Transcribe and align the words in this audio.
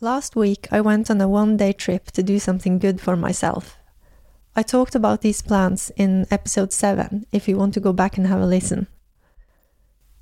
Last 0.00 0.34
week, 0.34 0.66
I 0.72 0.80
went 0.80 1.08
on 1.08 1.20
a 1.20 1.28
one 1.28 1.56
day 1.56 1.72
trip 1.72 2.10
to 2.12 2.22
do 2.22 2.40
something 2.40 2.78
good 2.78 3.00
for 3.00 3.16
myself. 3.16 3.78
I 4.56 4.62
talked 4.62 4.94
about 4.96 5.20
these 5.20 5.40
plans 5.40 5.92
in 5.96 6.26
episode 6.32 6.72
7 6.72 7.26
if 7.30 7.48
you 7.48 7.56
want 7.56 7.74
to 7.74 7.80
go 7.80 7.92
back 7.92 8.18
and 8.18 8.26
have 8.26 8.40
a 8.40 8.46
listen. 8.46 8.88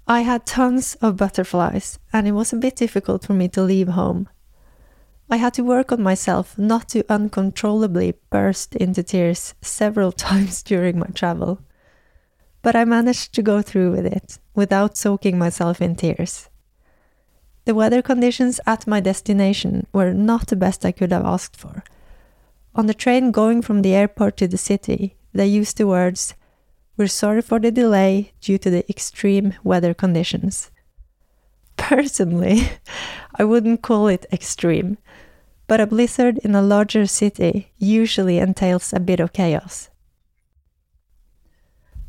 I 0.07 0.21
had 0.21 0.45
tons 0.45 0.97
of 0.97 1.17
butterflies, 1.17 1.99
and 2.13 2.29
it 2.29 2.33
was 2.33 2.53
a 2.53 2.57
bit 2.57 2.77
difficult 2.77 3.25
for 3.25 3.33
me 3.33 3.49
to 3.49 3.63
leave 3.63 3.89
home. 3.89 4.29
I 5.31 5.37
had 5.37 5.55
to 5.55 5.65
work 5.65 5.91
on 5.91 6.03
myself 6.03 6.59
not 6.59 6.91
to 6.91 7.11
uncontrollably 7.11 8.15
burst 8.29 8.77
into 8.77 9.03
tears 9.03 9.55
several 9.63 10.13
times 10.29 10.63
during 10.63 10.99
my 10.99 11.09
travel. 11.15 11.61
But 12.61 12.77
I 12.77 12.85
managed 12.85 13.33
to 13.35 13.43
go 13.43 13.63
through 13.63 13.93
with 13.93 14.07
it 14.07 14.39
without 14.55 14.99
soaking 14.99 15.39
myself 15.39 15.81
in 15.81 15.97
tears. 15.97 16.51
The 17.65 17.75
weather 17.75 18.03
conditions 18.03 18.61
at 18.67 18.87
my 18.87 19.01
destination 19.01 19.87
were 19.93 20.13
not 20.13 20.49
the 20.49 20.57
best 20.57 20.85
I 20.85 20.93
could 20.93 21.13
have 21.13 21.25
asked 21.25 21.57
for. 21.57 21.85
On 22.75 22.87
the 22.87 22.95
train 22.95 23.31
going 23.31 23.63
from 23.63 23.83
the 23.83 23.95
airport 23.95 24.37
to 24.39 24.49
the 24.49 24.59
city, 24.59 25.17
they 25.33 25.47
used 25.47 25.77
the 25.77 25.87
words, 25.87 26.35
We're 26.97 27.07
sorry 27.07 27.43
for 27.43 27.61
the 27.61 27.71
delay 27.71 28.33
due 28.41 28.59
to 28.59 28.71
the 28.71 28.89
extreme 28.91 29.55
weather 29.63 29.95
conditions. 29.95 30.71
Personally, 31.77 32.69
I 33.37 33.45
wouldn't 33.45 33.83
call 33.83 34.09
it 34.09 34.27
extreme, 34.33 34.99
but 35.67 35.81
a 35.81 35.87
blizzard 35.87 36.39
in 36.39 36.55
a 36.55 36.63
larger 36.63 37.07
city 37.07 37.73
usually 37.79 38.39
entails 38.39 38.93
a 38.93 39.01
bit 39.01 39.21
of 39.21 39.33
chaos. 39.33 39.89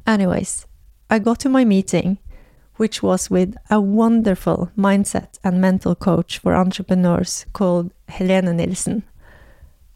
Anyways, 0.07 0.65
I 1.09 1.19
got 1.19 1.39
to 1.41 1.49
my 1.49 1.63
meeting, 1.63 2.17
which 2.77 3.03
was 3.03 3.29
with 3.29 3.55
a 3.69 3.79
wonderful 3.79 4.71
mindset 4.77 5.37
and 5.43 5.61
mental 5.61 5.95
coach 5.95 6.39
for 6.39 6.55
entrepreneurs 6.55 7.45
called 7.53 7.91
Helene 8.07 8.57
Nilsen. 8.57 9.03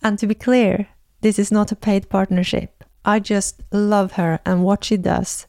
And 0.04 0.20
to 0.20 0.28
be 0.28 0.36
clear, 0.36 0.88
this 1.22 1.40
is 1.40 1.52
not 1.52 1.72
a 1.72 1.76
paid 1.76 2.10
partnership. 2.10 2.84
I 3.04 3.20
just 3.20 3.64
love 3.72 4.14
her 4.14 4.40
and 4.46 4.64
what 4.64 4.84
she 4.84 4.98
does. 4.98 5.48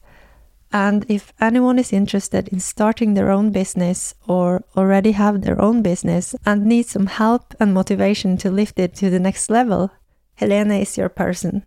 And 0.71 1.05
if 1.09 1.33
anyone 1.41 1.79
is 1.79 1.91
interested 1.91 2.47
in 2.49 2.59
starting 2.59 3.13
their 3.13 3.31
own 3.31 3.51
business 3.51 4.13
or 4.27 4.63
already 4.77 5.13
have 5.13 5.41
their 5.41 5.59
own 5.59 5.81
business 5.81 6.35
and 6.45 6.65
need 6.65 6.85
some 6.85 7.07
help 7.07 7.55
and 7.59 7.73
motivation 7.73 8.37
to 8.37 8.51
lift 8.51 8.79
it 8.79 8.93
to 8.95 9.09
the 9.09 9.19
next 9.19 9.49
level, 9.49 9.91
Helene 10.35 10.71
is 10.71 10.97
your 10.97 11.09
person. 11.09 11.65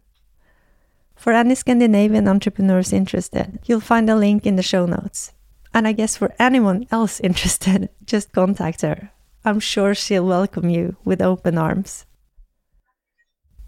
For 1.17 1.33
any 1.33 1.55
Scandinavian 1.55 2.27
entrepreneurs 2.27 2.93
interested, 2.93 3.59
you'll 3.67 3.81
find 3.81 4.09
a 4.09 4.17
link 4.17 4.47
in 4.47 4.57
the 4.57 4.63
show 4.63 4.87
notes. 4.87 5.33
And 5.75 5.89
I 5.89 5.93
guess 5.93 6.17
for 6.17 6.35
anyone 6.39 6.87
else 6.91 7.21
interested, 7.29 7.89
just 8.05 8.33
contact 8.33 8.83
her. 8.83 9.11
I'm 9.45 9.61
sure 9.61 9.95
she'll 9.95 10.27
welcome 10.27 10.71
you 10.71 10.97
with 11.05 11.21
open 11.21 11.59
arms. 11.59 12.07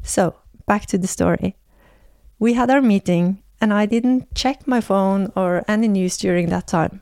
So, 0.03 0.37
back 0.67 0.87
to 0.87 0.99
the 0.99 1.09
story. 1.09 1.57
We 2.39 2.55
had 2.55 2.71
our 2.71 2.83
meeting, 2.83 3.43
and 3.61 3.73
I 3.73 3.87
didn't 3.87 4.35
check 4.35 4.67
my 4.67 4.81
phone 4.81 5.33
or 5.35 5.65
any 5.67 5.89
news 5.89 6.17
during 6.17 6.51
that 6.51 6.67
time. 6.67 7.01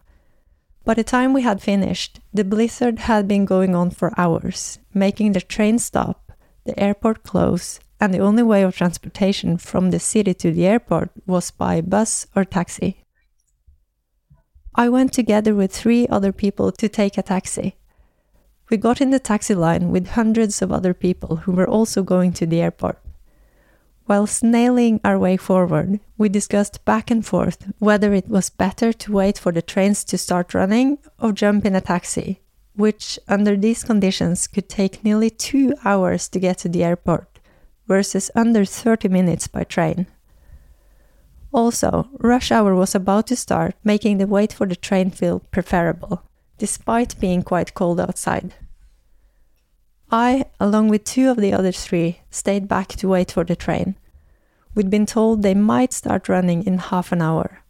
By 0.85 0.95
the 0.95 1.05
time 1.05 1.33
we 1.33 1.43
had 1.43 1.63
finished, 1.63 2.21
the 2.33 2.45
blizzard 2.45 3.01
had 3.01 3.29
been 3.29 3.45
going 3.45 3.75
on 3.75 3.91
for 3.91 4.19
hours, 4.19 4.79
making 4.95 5.33
the 5.33 5.41
train 5.41 5.79
stop, 5.79 6.33
the 6.65 6.79
airport 6.79 7.23
close, 7.23 7.79
and 8.01 8.13
the 8.13 8.19
only 8.19 8.43
way 8.43 8.63
of 8.63 8.77
transportation 8.77 9.59
from 9.59 9.91
the 9.91 10.01
city 10.01 10.35
to 10.35 10.51
the 10.51 10.67
airport 10.67 11.11
was 11.27 11.51
by 11.51 11.81
bus 11.81 12.27
or 12.35 12.45
taxi. 12.45 13.02
I 14.75 14.89
went 14.89 15.13
together 15.13 15.55
with 15.55 15.71
three 15.71 16.07
other 16.09 16.33
people 16.33 16.73
to 16.73 16.89
take 16.89 17.19
a 17.19 17.23
taxi. 17.23 17.77
We 18.71 18.79
got 18.79 19.03
in 19.03 19.11
the 19.11 19.19
taxi 19.19 19.55
line 19.55 19.91
with 19.91 20.09
hundreds 20.09 20.63
of 20.63 20.73
other 20.73 20.95
people 20.95 21.37
who 21.37 21.53
were 21.53 21.69
also 21.69 22.03
going 22.03 22.33
to 22.35 22.47
the 22.47 22.63
airport. 22.63 22.99
While 24.07 24.27
snailing 24.27 25.01
our 25.05 25.19
way 25.19 25.37
forward, 25.37 26.01
we 26.17 26.31
discussed 26.31 26.85
back 26.87 27.11
and 27.11 27.25
forth 27.25 27.71
whether 27.79 28.15
it 28.15 28.29
was 28.29 28.49
better 28.49 28.93
to 28.95 29.13
wait 29.13 29.39
for 29.39 29.53
the 29.53 29.63
trains 29.63 30.05
to 30.05 30.17
start 30.17 30.55
running 30.55 30.99
or 31.21 31.33
jump 31.33 31.67
in 31.67 31.77
a 31.77 31.81
taxi, 31.83 32.41
which, 32.75 33.19
under 33.29 33.57
these 33.57 33.85
conditions, 33.85 34.47
could 34.47 34.71
take 34.71 35.05
nearly 35.05 35.29
two 35.29 35.75
hours 35.85 36.29
to 36.29 36.41
get 36.41 36.59
to 36.59 36.69
the 36.69 36.83
airport, 36.83 37.39
versus 37.87 38.31
under 38.35 38.65
30 38.65 39.09
minutes 39.09 39.47
by 39.47 39.65
train. 39.65 40.07
Also, 41.53 42.09
rush 42.19 42.51
hour 42.51 42.75
was 42.75 42.95
about 42.95 43.27
to 43.27 43.37
start, 43.37 43.75
making 43.85 44.19
the 44.19 44.27
wait 44.27 44.53
for 44.53 44.67
the 44.67 44.77
train 44.77 45.11
feel 45.11 45.41
preferable, 45.51 46.23
despite 46.57 47.21
being 47.21 47.43
quite 47.43 47.75
cold 47.75 48.01
outside. 48.01 48.55
I, 50.11 50.47
along 50.59 50.89
with 50.89 51.05
two 51.05 51.31
of 51.31 51.37
the 51.37 51.53
other 51.53 51.73
three, 51.73 52.21
stayed 52.31 52.69
back 52.69 52.89
to 52.89 53.09
wait 53.09 53.33
for 53.33 53.45
the 53.45 53.57
train. 53.57 53.97
We'd 54.75 54.91
been 54.91 55.07
told 55.07 55.43
they 55.43 55.55
might 55.55 55.93
start 55.93 56.29
running 56.29 56.67
in 56.67 56.79
half 56.79 57.13
an 57.13 57.21
hour. 57.21 57.61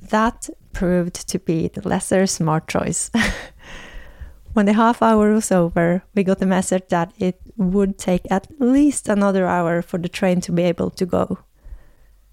That 0.00 0.48
proved 0.72 1.28
to 1.28 1.38
be 1.38 1.68
the 1.68 1.86
lesser 1.86 2.26
smart 2.26 2.68
choice. 2.68 3.10
when 4.52 4.66
the 4.66 4.72
half 4.72 5.02
hour 5.02 5.32
was 5.32 5.52
over, 5.52 6.02
we 6.14 6.24
got 6.24 6.38
the 6.38 6.46
message 6.46 6.84
that 6.88 7.12
it 7.18 7.40
would 7.56 7.98
take 7.98 8.22
at 8.30 8.48
least 8.58 9.08
another 9.08 9.46
hour 9.46 9.82
for 9.82 9.98
the 9.98 10.08
train 10.08 10.40
to 10.42 10.52
be 10.52 10.62
able 10.62 10.90
to 10.90 11.06
go. 11.06 11.38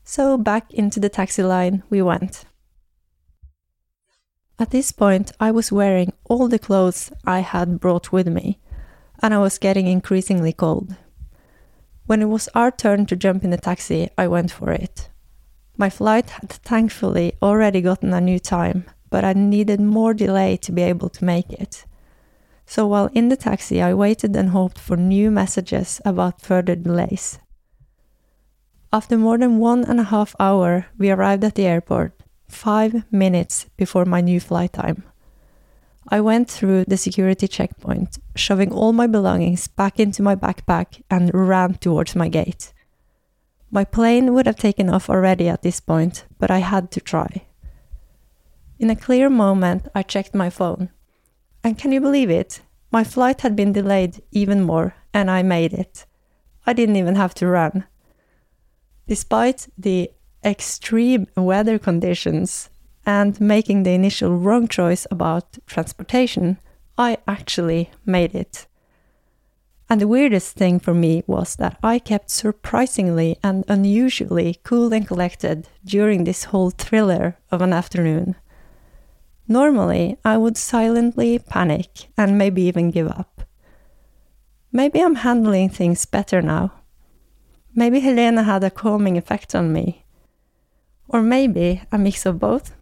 So 0.07 0.37
back 0.37 0.71
into 0.71 0.99
the 0.99 1.09
taxi 1.09 1.41
line 1.41 1.81
we 1.89 2.01
went. 2.01 2.45
At 4.59 4.69
this 4.69 4.91
point, 4.91 5.31
I 5.39 5.49
was 5.51 5.71
wearing 5.71 6.13
all 6.29 6.47
the 6.47 6.59
clothes 6.59 7.11
I 7.25 7.39
had 7.39 7.79
brought 7.79 8.11
with 8.11 8.27
me 8.27 8.59
and 9.21 9.33
I 9.33 9.39
was 9.39 9.57
getting 9.57 9.87
increasingly 9.87 10.53
cold. 10.53 10.95
When 12.05 12.21
it 12.21 12.29
was 12.29 12.47
our 12.53 12.69
turn 12.69 13.07
to 13.07 13.15
jump 13.15 13.43
in 13.43 13.49
the 13.49 13.57
taxi, 13.57 14.09
I 14.15 14.27
went 14.27 14.51
for 14.51 14.71
it. 14.71 15.09
My 15.75 15.89
flight 15.89 16.29
had 16.29 16.51
thankfully 16.51 17.33
already 17.41 17.81
gotten 17.81 18.13
a 18.13 18.21
new 18.21 18.37
time, 18.37 18.85
but 19.09 19.25
I 19.25 19.33
needed 19.33 19.81
more 19.81 20.13
delay 20.13 20.55
to 20.57 20.71
be 20.71 20.83
able 20.83 21.09
to 21.09 21.25
make 21.25 21.51
it. 21.51 21.85
So 22.67 22.85
while 22.85 23.09
in 23.13 23.29
the 23.29 23.35
taxi, 23.35 23.81
I 23.81 23.95
waited 23.95 24.35
and 24.35 24.49
hoped 24.49 24.77
for 24.77 24.95
new 24.95 25.31
messages 25.31 25.99
about 26.05 26.41
further 26.41 26.75
delays. 26.75 27.39
After 28.93 29.17
more 29.17 29.37
than 29.37 29.57
one 29.59 29.83
and 29.83 29.99
a 29.99 30.03
half 30.03 30.35
hour, 30.39 30.87
we 30.97 31.11
arrived 31.11 31.43
at 31.43 31.55
the 31.55 31.65
airport, 31.65 32.13
five 32.47 33.03
minutes 33.11 33.65
before 33.77 34.05
my 34.05 34.21
new 34.21 34.39
flight 34.39 34.73
time. 34.73 35.03
I 36.07 36.21
went 36.21 36.49
through 36.49 36.85
the 36.85 36.97
security 36.97 37.47
checkpoint, 37.47 38.19
shoving 38.35 38.71
all 38.71 38.93
my 38.93 39.07
belongings 39.07 39.67
back 39.67 39.99
into 39.99 40.21
my 40.21 40.35
backpack 40.35 41.01
and 41.09 41.33
ran 41.33 41.75
towards 41.75 42.15
my 42.15 42.29
gate. 42.29 42.73
My 43.71 43.83
plane 43.83 44.33
would 44.33 44.45
have 44.45 44.55
taken 44.55 44.89
off 44.89 45.09
already 45.09 45.49
at 45.49 45.63
this 45.63 45.79
point, 45.79 46.25
but 46.37 46.51
I 46.51 46.59
had 46.59 46.91
to 46.91 47.01
try. 47.01 47.47
In 48.77 48.89
a 48.89 48.95
clear 48.95 49.29
moment, 49.29 49.87
I 49.95 50.03
checked 50.03 50.35
my 50.35 50.49
phone. 50.49 50.89
And 51.63 51.77
can 51.77 51.91
you 51.91 51.99
believe 51.99 52.29
it? 52.29 52.61
My 52.91 53.03
flight 53.03 53.41
had 53.41 53.55
been 53.55 53.73
delayed 53.73 54.21
even 54.31 54.61
more, 54.61 54.95
and 55.13 55.31
I 55.31 55.41
made 55.41 55.73
it. 55.73 56.05
I 56.67 56.73
didn't 56.73 56.97
even 56.97 57.15
have 57.15 57.33
to 57.35 57.47
run. 57.47 57.85
Despite 59.07 59.67
the 59.77 60.11
extreme 60.43 61.27
weather 61.35 61.79
conditions, 61.79 62.69
and 63.05 63.39
making 63.39 63.83
the 63.83 63.91
initial 63.91 64.35
wrong 64.35 64.67
choice 64.67 65.05
about 65.11 65.57
transportation, 65.67 66.57
I 66.97 67.17
actually 67.27 67.91
made 68.05 68.33
it. 68.33 68.67
And 69.89 70.01
the 70.01 70.07
weirdest 70.07 70.55
thing 70.55 70.79
for 70.79 70.95
me 70.95 71.23
was 71.27 71.57
that 71.57 71.77
I 71.83 71.99
kept 71.99 72.31
surprisingly 72.31 73.37
and 73.43 73.63
unusually 73.67 74.59
cool 74.63 74.91
and 74.91 75.07
collected 75.07 75.67
during 75.83 76.23
this 76.23 76.45
whole 76.45 76.71
thriller 76.71 77.37
of 77.51 77.61
an 77.61 77.71
afternoon. 77.71 78.35
Normally, 79.47 80.17
I 80.25 80.37
would 80.37 80.57
silently 80.57 81.37
panic 81.37 82.07
and 82.17 82.35
maybe 82.37 82.63
even 82.63 82.89
give 82.89 83.07
up. 83.07 83.43
Maybe 84.71 84.99
I'm 85.01 85.15
handling 85.15 85.69
things 85.69 86.05
better 86.05 86.41
now. 86.41 86.73
Maybe 87.77 87.99
Helena 87.99 88.43
had 88.43 88.63
a 88.63 88.71
calming 88.71 89.17
effect 89.17 89.53
on 89.53 89.73
me. 89.73 90.05
Or 91.09 91.21
maybe 91.21 91.81
a 91.91 91.97
mix 91.97 92.25
of 92.25 92.39
both. 92.39 92.73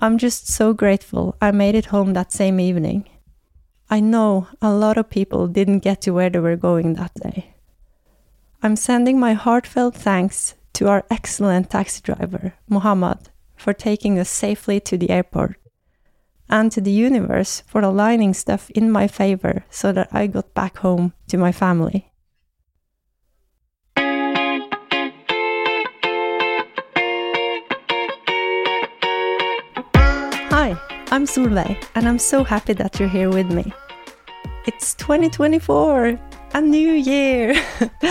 I'm 0.00 0.18
just 0.18 0.46
so 0.48 0.72
grateful 0.72 1.36
I 1.40 1.50
made 1.50 1.74
it 1.74 1.86
home 1.86 2.12
that 2.12 2.32
same 2.32 2.60
evening. 2.60 3.08
I 3.90 3.98
know 3.98 4.46
a 4.62 4.72
lot 4.72 4.96
of 4.96 5.10
people 5.10 5.48
didn't 5.48 5.80
get 5.80 6.00
to 6.02 6.12
where 6.12 6.30
they 6.30 6.38
were 6.38 6.56
going 6.56 6.94
that 6.94 7.14
day. 7.14 7.54
I'm 8.62 8.76
sending 8.76 9.18
my 9.18 9.32
heartfelt 9.32 9.96
thanks 9.96 10.54
to 10.74 10.88
our 10.88 11.04
excellent 11.10 11.70
taxi 11.70 12.00
driver, 12.02 12.54
Muhammad, 12.68 13.30
for 13.56 13.72
taking 13.72 14.18
us 14.18 14.28
safely 14.28 14.78
to 14.80 14.96
the 14.96 15.10
airport, 15.10 15.56
and 16.48 16.70
to 16.72 16.80
the 16.80 16.90
universe 16.90 17.62
for 17.66 17.80
aligning 17.80 18.34
stuff 18.34 18.70
in 18.70 18.90
my 18.90 19.08
favor 19.08 19.64
so 19.70 19.92
that 19.92 20.08
I 20.12 20.26
got 20.26 20.54
back 20.54 20.78
home 20.78 21.14
to 21.28 21.38
my 21.38 21.52
family. 21.52 22.12
I'm 31.12 31.24
Solveig, 31.24 31.86
and 31.94 32.08
I'm 32.08 32.18
so 32.18 32.42
happy 32.42 32.72
that 32.72 32.98
you're 32.98 33.08
here 33.08 33.30
with 33.30 33.48
me. 33.52 33.72
It's 34.66 34.92
2024, 34.94 36.18
a 36.52 36.60
new 36.60 36.92
year. 36.92 37.54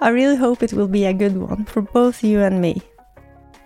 I 0.00 0.10
really 0.10 0.36
hope 0.36 0.62
it 0.62 0.74
will 0.74 0.88
be 0.88 1.06
a 1.06 1.14
good 1.14 1.38
one 1.38 1.64
for 1.64 1.80
both 1.80 2.22
you 2.22 2.40
and 2.40 2.60
me. 2.60 2.82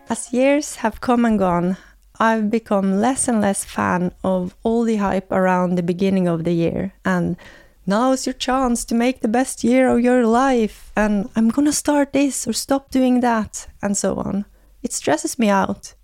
As 0.08 0.32
years 0.32 0.76
have 0.76 1.00
come 1.00 1.24
and 1.24 1.40
gone, 1.40 1.76
I've 2.20 2.50
become 2.50 3.00
less 3.00 3.26
and 3.26 3.40
less 3.40 3.64
fan 3.64 4.12
of 4.22 4.54
all 4.62 4.84
the 4.84 4.96
hype 4.96 5.32
around 5.32 5.74
the 5.74 5.82
beginning 5.82 6.28
of 6.28 6.44
the 6.44 6.52
year 6.52 6.92
and 7.04 7.36
now's 7.84 8.26
your 8.26 8.34
chance 8.34 8.84
to 8.84 8.94
make 8.94 9.20
the 9.20 9.28
best 9.28 9.64
year 9.64 9.88
of 9.88 10.00
your 10.00 10.24
life 10.24 10.92
and 10.96 11.28
I'm 11.34 11.48
gonna 11.48 11.72
start 11.72 12.12
this 12.12 12.46
or 12.46 12.52
stop 12.52 12.92
doing 12.92 13.20
that 13.20 13.66
and 13.82 13.96
so 13.96 14.14
on. 14.16 14.44
It 14.84 14.92
stresses 14.92 15.36
me 15.36 15.48
out. 15.48 15.94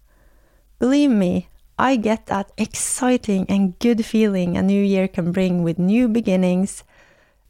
Believe 0.81 1.11
me, 1.11 1.49
I 1.81 1.95
get 1.95 2.27
that 2.27 2.51
exciting 2.59 3.47
and 3.49 3.79
good 3.79 4.05
feeling 4.05 4.57
a 4.57 4.63
new 4.63 4.83
year 4.83 5.07
can 5.07 5.31
bring 5.31 5.63
with 5.63 5.79
new 5.79 6.09
beginnings 6.09 6.83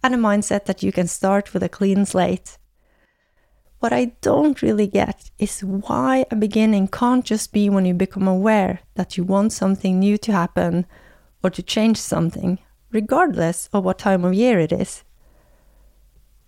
and 0.03 0.15
a 0.15 0.19
mindset 0.19 0.67
that 0.67 0.83
you 0.83 0.93
can 0.93 1.07
start 1.07 1.55
with 1.55 1.63
a 1.63 1.69
clean 1.71 2.05
slate. 2.05 2.59
What 3.81 3.93
I 3.93 4.17
don't 4.21 4.61
really 4.61 4.87
get 4.87 5.31
is 5.39 5.61
why 5.61 6.27
a 6.31 6.37
beginning 6.37 6.89
can't 6.89 7.25
just 7.25 7.53
be 7.55 7.71
when 7.71 7.87
you 7.87 7.95
become 7.95 8.29
aware 8.29 8.81
that 8.97 9.17
you 9.17 9.25
want 9.25 9.55
something 9.55 9.99
new 9.99 10.19
to 10.19 10.33
happen 10.33 10.85
or 11.43 11.49
to 11.49 11.63
change 11.63 11.97
something, 11.97 12.59
regardless 12.91 13.71
of 13.73 13.85
what 13.85 13.99
time 13.99 14.27
of 14.27 14.35
year 14.35 14.61
it 14.61 14.73
is. 14.73 15.05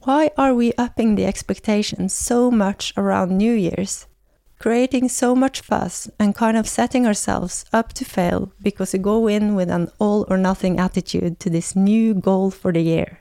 Why 0.00 0.32
are 0.36 0.54
we 0.54 0.74
upping 0.76 1.14
the 1.14 1.24
expectations 1.24 2.12
so 2.12 2.50
much 2.50 2.92
around 2.96 3.38
New 3.38 3.52
Year's? 3.52 4.06
Creating 4.60 5.08
so 5.08 5.34
much 5.34 5.62
fuss 5.62 6.10
and 6.18 6.34
kind 6.34 6.56
of 6.56 6.68
setting 6.68 7.06
ourselves 7.06 7.64
up 7.72 7.94
to 7.94 8.04
fail 8.04 8.52
because 8.62 8.92
we 8.92 8.98
go 8.98 9.26
in 9.26 9.54
with 9.54 9.70
an 9.70 9.88
all 9.98 10.26
or 10.28 10.36
nothing 10.36 10.78
attitude 10.78 11.40
to 11.40 11.48
this 11.48 11.74
new 11.74 12.12
goal 12.12 12.50
for 12.50 12.70
the 12.70 12.82
year. 12.82 13.20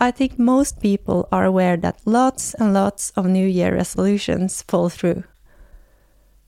I 0.00 0.10
think 0.10 0.36
most 0.36 0.80
people 0.80 1.28
are 1.30 1.44
aware 1.44 1.76
that 1.76 2.00
lots 2.04 2.54
and 2.54 2.74
lots 2.74 3.10
of 3.10 3.26
New 3.26 3.46
Year 3.46 3.72
resolutions 3.72 4.62
fall 4.62 4.88
through. 4.88 5.22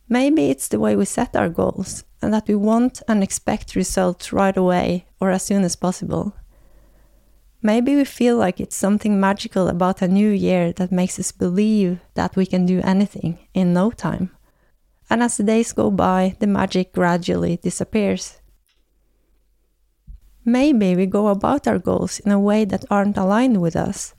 Maybe 0.09 0.51
it's 0.51 0.67
the 0.67 0.81
way 0.81 0.97
we 0.97 1.05
set 1.05 1.37
our 1.37 1.49
goals 1.49 2.03
and 2.21 2.35
that 2.35 2.49
we 2.49 2.57
want 2.57 3.01
and 3.07 3.23
expect 3.23 3.77
results 3.77 4.33
right 4.33 4.57
away 4.57 5.07
or 5.21 5.31
as 5.31 5.45
soon 5.45 5.63
as 5.63 5.77
possible. 5.77 6.35
Maybe 7.67 7.97
we 7.97 8.05
feel 8.05 8.37
like 8.37 8.61
it's 8.61 8.77
something 8.77 9.19
magical 9.19 9.69
about 9.69 10.03
a 10.03 10.07
new 10.07 10.29
year 10.29 10.71
that 10.75 10.93
makes 10.93 11.19
us 11.19 11.33
believe 11.33 11.99
that 12.13 12.37
we 12.37 12.45
can 12.45 12.67
do 12.67 12.83
anything 12.85 13.39
in 13.55 13.73
no 13.73 13.91
time. 13.91 14.31
And 15.09 15.23
as 15.23 15.39
the 15.39 15.45
days 15.45 15.73
go 15.73 15.91
by, 15.91 16.37
the 16.41 16.47
magic 16.47 16.93
gradually 16.93 17.57
disappears. 17.57 18.37
Maybe 20.45 20.95
we 20.95 21.07
go 21.07 21.29
about 21.29 21.67
our 21.67 21.79
goals 21.79 22.21
in 22.21 22.31
a 22.33 22.39
way 22.39 22.67
that 22.67 22.85
aren't 22.91 23.17
aligned 23.17 23.63
with 23.63 23.77
us. 23.77 24.15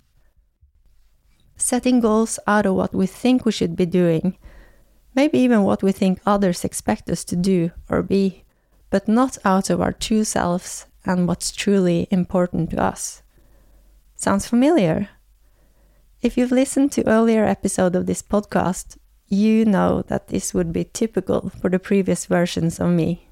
Setting 1.55 1.99
goals 1.99 2.39
out 2.47 2.65
of 2.65 2.73
what 2.73 2.95
we 2.95 3.05
think 3.05 3.45
we 3.45 3.51
should 3.51 3.75
be 3.75 3.85
doing, 3.85 4.39
maybe 5.13 5.37
even 5.37 5.61
what 5.61 5.83
we 5.83 5.91
think 5.91 6.19
others 6.25 6.65
expect 6.65 7.11
us 7.11 7.23
to 7.25 7.35
do 7.35 7.69
or 7.91 8.01
be, 8.01 8.43
but 8.89 9.07
not 9.07 9.37
out 9.45 9.69
of 9.69 9.81
our 9.81 9.93
true 9.93 10.23
selves 10.23 10.87
and 11.05 11.27
what's 11.27 11.51
truly 11.51 12.07
important 12.09 12.71
to 12.71 12.83
us. 12.83 13.21
Sounds 14.15 14.47
familiar? 14.47 15.09
If 16.21 16.37
you've 16.37 16.51
listened 16.51 16.91
to 16.93 17.07
earlier 17.07 17.45
episode 17.45 17.95
of 17.95 18.05
this 18.05 18.23
podcast, 18.23 18.97
you 19.27 19.65
know 19.65 20.03
that 20.07 20.27
this 20.27 20.53
would 20.53 20.71
be 20.71 20.85
typical 20.85 21.49
for 21.49 21.69
the 21.69 21.79
previous 21.79 22.25
versions 22.25 22.79
of 22.79 22.89
me. 22.89 23.27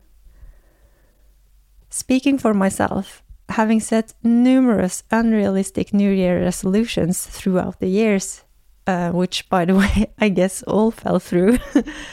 Speaking 1.90 2.38
for 2.38 2.54
myself, 2.54 3.24
having 3.50 3.80
set 3.80 4.14
numerous 4.24 5.04
unrealistic 5.12 5.94
New 5.94 6.12
Year 6.12 6.42
resolutions 6.42 7.26
throughout 7.26 7.80
the 7.80 7.88
years, 7.88 8.44
uh, 8.86 9.12
which, 9.12 9.48
by 9.50 9.66
the 9.66 9.76
way, 9.82 10.12
I 10.20 10.30
guess 10.30 10.64
all 10.64 10.92
fell 10.92 11.20
through, 11.20 11.60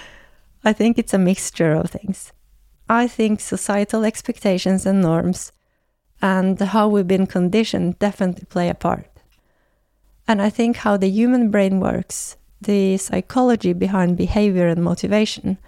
I 0.65 0.73
think 0.73 0.99
it's 0.99 1.15
a 1.15 1.19
mixture 1.19 1.73
of 1.73 1.91
things. 1.91 2.33
I 2.89 3.07
think 3.07 3.41
societal 3.41 4.05
expectations 4.05 4.85
and 4.85 5.01
norms 5.01 5.53
and 6.23 6.61
how 6.61 6.89
we've 6.89 7.07
been 7.09 7.27
conditioned 7.27 7.99
definitely 7.99 8.45
play 8.47 8.69
a 8.69 8.75
part. 8.75 9.07
And 10.29 10.41
I 10.41 10.51
think 10.51 10.77
how 10.77 10.97
the 10.97 11.09
human 11.09 11.51
brain 11.51 11.81
works, 11.81 12.37
the 12.61 12.97
psychology 12.99 13.73
behind 13.73 14.17
behavior 14.17 14.69
and 14.69 14.83
motivation, 14.83 15.59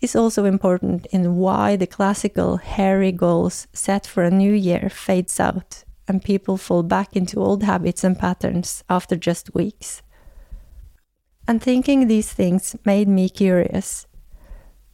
is 0.00 0.16
also 0.16 0.44
important 0.44 1.06
in 1.06 1.36
why 1.36 1.76
the 1.76 1.86
classical 1.86 2.56
hairy 2.56 3.12
goals 3.12 3.68
set 3.72 4.06
for 4.06 4.24
a 4.24 4.30
new 4.30 4.52
year 4.52 4.88
fades 4.90 5.38
out 5.38 5.84
and 6.08 6.24
people 6.24 6.56
fall 6.56 6.82
back 6.82 7.14
into 7.14 7.40
old 7.40 7.62
habits 7.62 8.02
and 8.02 8.18
patterns 8.18 8.82
after 8.88 9.14
just 9.14 9.54
weeks. 9.54 10.02
And 11.46 11.62
thinking 11.62 12.08
these 12.08 12.32
things 12.32 12.76
made 12.84 13.08
me 13.08 13.28
curious. 13.28 14.06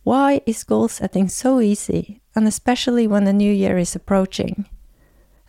Why 0.02 0.40
is 0.46 0.64
goal 0.64 0.88
setting 0.88 1.28
so 1.28 1.60
easy, 1.60 2.22
and 2.34 2.46
especially 2.46 3.06
when 3.06 3.24
the 3.24 3.32
new 3.32 3.52
year 3.52 3.78
is 3.78 3.94
approaching? 3.94 4.66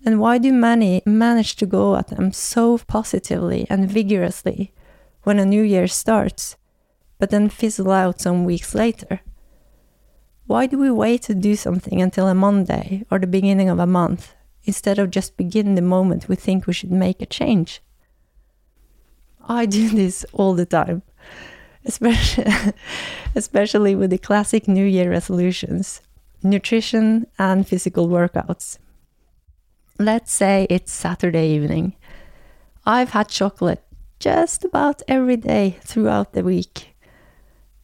And 0.05 0.19
why 0.19 0.37
do 0.37 0.53
many 0.53 1.01
manage 1.05 1.55
to 1.57 1.65
go 1.65 1.95
at 1.95 2.07
them 2.07 2.31
so 2.31 2.77
positively 2.77 3.67
and 3.69 3.89
vigorously 3.89 4.73
when 5.23 5.39
a 5.39 5.45
new 5.45 5.61
year 5.61 5.87
starts, 5.87 6.55
but 7.17 7.29
then 7.29 7.49
fizzle 7.49 7.91
out 7.91 8.21
some 8.21 8.45
weeks 8.45 8.73
later? 8.73 9.21
Why 10.47 10.65
do 10.65 10.79
we 10.79 10.89
wait 10.89 11.21
to 11.23 11.35
do 11.35 11.55
something 11.55 12.01
until 12.01 12.27
a 12.27 12.33
Monday 12.33 13.05
or 13.11 13.19
the 13.19 13.27
beginning 13.27 13.69
of 13.69 13.77
a 13.77 13.85
month 13.85 14.33
instead 14.63 14.97
of 14.97 15.11
just 15.11 15.37
begin 15.37 15.75
the 15.75 15.81
moment 15.81 16.27
we 16.27 16.35
think 16.35 16.65
we 16.65 16.73
should 16.73 16.91
make 16.91 17.21
a 17.21 17.25
change? 17.25 17.81
I 19.47 19.65
do 19.65 19.89
this 20.01 20.25
all 20.33 20.53
the 20.53 20.65
time, 20.65 21.03
especially, 21.85 22.51
especially 23.35 23.95
with 23.95 24.09
the 24.11 24.17
classic 24.17 24.67
New 24.67 24.85
Year 24.85 25.09
resolutions 25.11 26.01
nutrition 26.41 27.27
and 27.37 27.67
physical 27.67 28.07
workouts. 28.07 28.77
Let's 30.01 30.31
say 30.31 30.65
it's 30.69 30.93
Saturday 30.93 31.49
evening. 31.49 31.93
I've 32.85 33.09
had 33.09 33.27
chocolate 33.27 33.83
just 34.17 34.63
about 34.63 35.01
every 35.09 35.35
day 35.35 35.77
throughout 35.81 36.31
the 36.31 36.41
week 36.41 36.95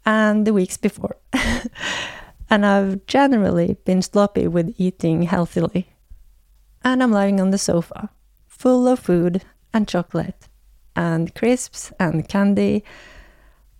and 0.05 0.47
the 0.47 0.53
weeks 0.53 0.77
before. 0.77 1.17
and 2.49 2.65
I've 2.65 3.05
generally 3.05 3.75
been 3.83 4.01
sloppy 4.01 4.47
with 4.47 4.73
eating 4.77 5.23
healthily. 5.23 5.89
And 6.85 7.03
I'm 7.03 7.11
lying 7.11 7.41
on 7.41 7.51
the 7.51 7.57
sofa, 7.57 8.09
full 8.47 8.87
of 8.87 8.99
food 8.99 9.43
and 9.73 9.85
chocolate 9.85 10.47
and 10.95 11.35
crisps 11.35 11.91
and 11.99 12.29
candy, 12.29 12.85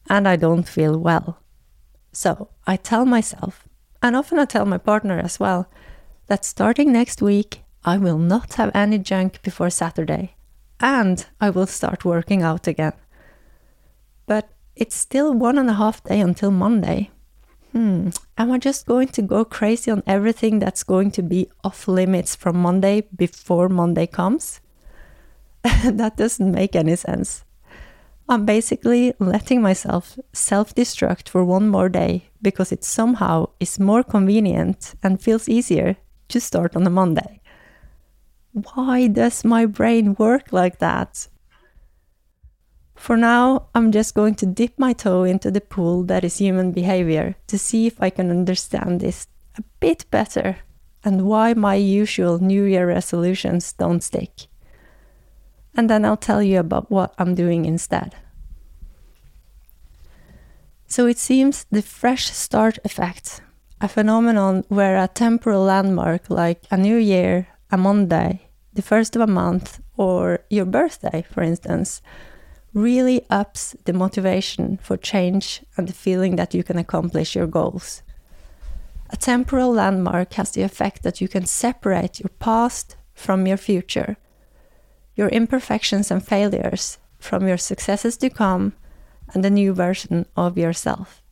and 0.09 0.27
I 0.27 0.35
don't 0.35 0.67
feel 0.67 0.97
well. 0.97 1.39
So 2.11 2.49
I 2.67 2.75
tell 2.75 3.05
myself, 3.05 3.65
and 4.01 4.13
often 4.13 4.39
I 4.39 4.43
tell 4.43 4.65
my 4.65 4.77
partner 4.77 5.19
as 5.19 5.39
well, 5.39 5.71
that 6.27 6.43
starting 6.43 6.91
next 6.91 7.21
week, 7.21 7.61
I 7.87 7.99
will 7.99 8.17
not 8.17 8.55
have 8.55 8.71
any 8.73 8.97
junk 8.97 9.43
before 9.43 9.69
Saturday, 9.69 10.33
and 10.79 11.23
I 11.39 11.51
will 11.51 11.67
start 11.67 12.03
working 12.03 12.41
out 12.41 12.65
again. 12.65 12.93
But 14.25 14.49
it's 14.75 14.95
still 14.95 15.35
one 15.35 15.59
and 15.59 15.69
a 15.69 15.73
half 15.73 16.03
day 16.03 16.19
until 16.19 16.49
Monday. 16.49 17.11
Hmm, 17.73 18.09
am 18.39 18.51
I 18.51 18.57
just 18.57 18.87
going 18.87 19.09
to 19.09 19.21
go 19.21 19.45
crazy 19.45 19.91
on 19.91 20.01
everything 20.07 20.57
that's 20.57 20.81
going 20.81 21.11
to 21.11 21.21
be 21.21 21.47
off 21.63 21.87
limits 21.87 22.35
from 22.35 22.57
Monday 22.57 23.03
before 23.15 23.69
Monday 23.69 24.07
comes? 24.07 24.61
that 25.83 26.17
doesn't 26.17 26.51
make 26.51 26.75
any 26.75 26.95
sense. 26.95 27.43
I'm 28.27 28.47
basically 28.47 29.13
letting 29.19 29.61
myself 29.61 30.17
self 30.33 30.73
destruct 30.73 31.29
for 31.29 31.45
one 31.45 31.69
more 31.69 31.89
day 31.89 32.29
because 32.41 32.71
it 32.71 32.83
somehow 32.83 33.49
is 33.59 33.79
more 33.79 34.03
convenient 34.03 34.95
and 35.03 35.21
feels 35.21 35.47
easier 35.47 35.97
to 36.29 36.39
start 36.39 36.75
on 36.75 36.87
a 36.87 36.89
Monday. 36.89 37.41
Why 38.55 39.07
does 39.07 39.43
my 39.43 39.65
brain 39.65 40.15
work 40.17 40.53
like 40.53 40.79
that? 40.79 41.27
For 42.95 43.17
now, 43.17 43.67
I'm 43.75 43.91
just 43.91 44.15
going 44.15 44.35
to 44.35 44.45
dip 44.45 44.79
my 44.79 44.93
toe 44.93 45.23
into 45.23 45.51
the 45.51 45.59
pool 45.59 46.03
that 46.03 46.23
is 46.23 46.37
human 46.37 46.71
behavior 46.71 47.35
to 47.47 47.57
see 47.57 47.85
if 47.85 48.01
I 48.01 48.09
can 48.09 48.31
understand 48.31 49.01
this 49.01 49.27
a 49.57 49.63
bit 49.81 50.05
better 50.09 50.59
and 51.03 51.25
why 51.27 51.53
my 51.53 51.75
usual 51.75 52.39
New 52.41 52.63
Year 52.63 52.87
resolutions 52.87 53.73
don't 53.73 54.01
stick. 54.01 54.47
And 55.75 55.89
then 55.89 56.05
I'll 56.05 56.15
tell 56.15 56.41
you 56.41 56.61
about 56.61 56.89
what 56.89 57.13
I'm 57.17 57.35
doing 57.35 57.65
instead. 57.65 58.15
So 60.87 61.07
it 61.07 61.17
seems 61.17 61.65
the 61.69 61.81
fresh 61.81 62.31
start 62.31 62.79
effect, 62.85 63.41
a 63.81 63.89
phenomenon 63.89 64.63
where 64.69 64.95
a 64.95 65.09
temporal 65.09 65.63
landmark 65.63 66.29
like 66.29 66.63
a 66.71 66.77
new 66.77 66.95
year, 66.95 67.49
a 67.69 67.75
Monday, 67.75 68.44
the 68.75 68.81
first 68.81 69.15
of 69.15 69.21
a 69.21 69.27
month 69.27 69.81
or 69.97 70.39
your 70.49 70.65
birthday, 70.65 71.25
for 71.31 71.41
instance, 71.41 72.01
really 72.73 73.25
ups 73.29 73.75
the 73.85 73.93
motivation 73.93 74.77
for 74.77 74.97
change 74.97 75.63
and 75.77 75.87
the 75.87 75.93
feeling 75.93 76.35
that 76.35 76.53
you 76.53 76.61
can 76.63 76.77
accomplish 76.77 77.35
your 77.35 77.47
goals. 77.47 78.03
A 79.09 79.17
temporal 79.17 79.71
landmark 79.71 80.33
has 80.33 80.51
the 80.51 80.63
effect 80.63 81.03
that 81.03 81.21
you 81.21 81.27
can 81.27 81.45
separate 81.45 82.19
your 82.19 82.31
past 82.39 82.97
from 83.13 83.47
your 83.47 83.57
future, 83.57 84.17
your 85.15 85.29
imperfections 85.29 86.11
and 86.11 86.25
failures 86.25 86.97
from 87.17 87.47
your 87.47 87.57
successes 87.57 88.17
to 88.17 88.29
come, 88.29 88.73
and 89.33 89.43
the 89.43 89.49
new 89.49 89.73
version 89.73 90.25
of 90.35 90.57
yourself. 90.57 91.23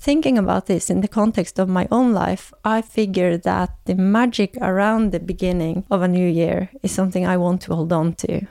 Thinking 0.00 0.38
about 0.38 0.64
this 0.64 0.88
in 0.88 1.02
the 1.02 1.08
context 1.08 1.58
of 1.58 1.68
my 1.68 1.86
own 1.90 2.14
life, 2.14 2.54
I 2.64 2.80
figure 2.80 3.36
that 3.36 3.76
the 3.84 3.94
magic 3.94 4.56
around 4.56 5.12
the 5.12 5.20
beginning 5.20 5.84
of 5.90 6.00
a 6.00 6.08
new 6.08 6.26
year 6.26 6.70
is 6.82 6.90
something 6.90 7.26
I 7.26 7.36
want 7.36 7.60
to 7.62 7.74
hold 7.74 7.92
on 7.92 8.14
to. 8.14 8.46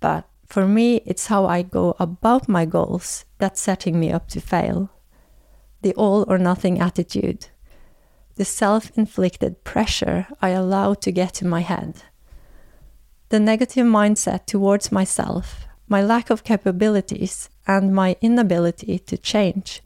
But 0.00 0.28
for 0.46 0.68
me, 0.68 1.00
it's 1.06 1.28
how 1.28 1.46
I 1.46 1.62
go 1.62 1.96
about 1.98 2.46
my 2.46 2.66
goals 2.66 3.24
that's 3.38 3.58
setting 3.58 3.98
me 3.98 4.12
up 4.12 4.28
to 4.28 4.40
fail. 4.40 4.90
The 5.80 5.94
all 5.94 6.26
or 6.28 6.36
nothing 6.36 6.78
attitude, 6.78 7.46
the 8.34 8.44
self 8.44 8.90
inflicted 8.98 9.64
pressure 9.64 10.26
I 10.42 10.50
allow 10.50 10.92
to 10.92 11.10
get 11.10 11.32
to 11.34 11.46
my 11.46 11.62
head, 11.62 12.02
the 13.30 13.40
negative 13.40 13.86
mindset 13.86 14.44
towards 14.44 14.92
myself, 14.92 15.64
my 15.88 16.02
lack 16.02 16.28
of 16.28 16.44
capabilities, 16.44 17.48
and 17.66 17.94
my 17.94 18.14
inability 18.20 18.98
to 18.98 19.16
change 19.16 19.80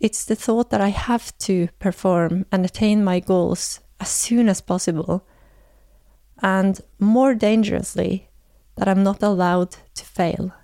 it's 0.00 0.24
the 0.24 0.34
thought 0.34 0.70
that 0.70 0.80
I 0.80 0.88
have 0.88 1.36
to 1.38 1.68
perform 1.78 2.46
and 2.50 2.64
attain 2.64 3.04
my 3.04 3.20
goals 3.20 3.80
as 4.00 4.08
soon 4.08 4.48
as 4.48 4.62
possible. 4.62 5.26
And 6.42 6.80
more 6.98 7.34
dangerously, 7.34 8.28
that 8.76 8.88
I'm 8.88 9.02
not 9.02 9.22
allowed 9.22 9.76
to 9.94 10.04
fail. 10.06 10.54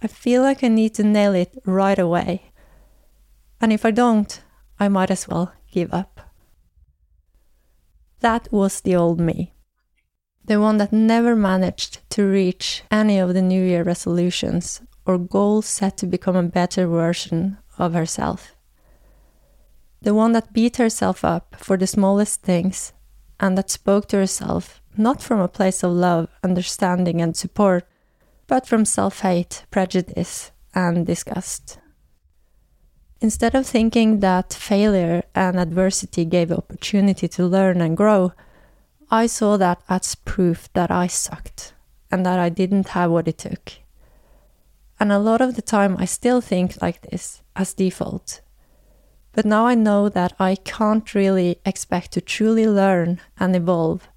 I 0.00 0.06
feel 0.06 0.42
like 0.42 0.62
I 0.62 0.68
need 0.68 0.94
to 0.94 1.02
nail 1.02 1.34
it 1.34 1.58
right 1.64 1.98
away. 1.98 2.52
And 3.60 3.72
if 3.72 3.84
I 3.84 3.90
don't, 3.90 4.40
I 4.78 4.88
might 4.88 5.10
as 5.10 5.26
well 5.26 5.52
give 5.72 5.92
up. 5.92 6.20
That 8.20 8.48
was 8.52 8.80
the 8.80 8.94
old 8.94 9.18
me. 9.18 9.52
The 10.44 10.60
one 10.60 10.78
that 10.78 10.92
never 10.92 11.34
managed 11.34 12.08
to 12.10 12.24
reach 12.24 12.82
any 12.90 13.18
of 13.18 13.34
the 13.34 13.42
New 13.42 13.64
Year 13.64 13.82
resolutions 13.82 14.80
or 15.04 15.18
goals 15.18 15.66
set 15.66 15.96
to 15.98 16.06
become 16.06 16.36
a 16.36 16.42
better 16.44 16.86
version 16.86 17.58
of 17.78 17.94
herself. 17.94 18.54
The 20.00 20.14
one 20.14 20.32
that 20.32 20.52
beat 20.52 20.76
herself 20.76 21.24
up 21.24 21.56
for 21.58 21.76
the 21.76 21.86
smallest 21.86 22.42
things 22.42 22.92
and 23.38 23.56
that 23.56 23.70
spoke 23.70 24.08
to 24.08 24.16
herself 24.16 24.82
not 24.96 25.22
from 25.22 25.40
a 25.40 25.48
place 25.48 25.82
of 25.82 25.92
love, 25.92 26.28
understanding, 26.42 27.20
and 27.20 27.36
support, 27.36 27.86
but 28.46 28.66
from 28.66 28.84
self 28.84 29.20
hate, 29.20 29.64
prejudice, 29.70 30.50
and 30.74 31.06
disgust. 31.06 31.78
Instead 33.20 33.54
of 33.54 33.66
thinking 33.66 34.20
that 34.20 34.52
failure 34.52 35.22
and 35.34 35.58
adversity 35.58 36.24
gave 36.24 36.50
opportunity 36.50 37.28
to 37.28 37.46
learn 37.46 37.80
and 37.80 37.96
grow, 37.96 38.32
I 39.10 39.26
saw 39.26 39.56
that 39.58 39.80
as 39.88 40.14
proof 40.14 40.72
that 40.72 40.90
I 40.90 41.06
sucked 41.06 41.72
and 42.10 42.26
that 42.26 42.38
I 42.38 42.48
didn't 42.48 42.88
have 42.88 43.10
what 43.10 43.28
it 43.28 43.38
took. 43.38 43.72
And 44.98 45.12
a 45.12 45.18
lot 45.18 45.40
of 45.40 45.54
the 45.54 45.62
time, 45.62 45.96
I 45.98 46.04
still 46.04 46.40
think 46.40 46.80
like 46.82 47.02
this 47.02 47.41
as 47.56 47.74
default. 47.74 48.40
But 49.32 49.46
now 49.46 49.66
I 49.66 49.74
know 49.74 50.08
that 50.08 50.34
I 50.38 50.56
can't 50.56 51.14
really 51.14 51.58
expect 51.64 52.12
to 52.12 52.20
truly 52.20 52.66
learn 52.66 53.20
and 53.38 53.56
evolve 53.56 54.08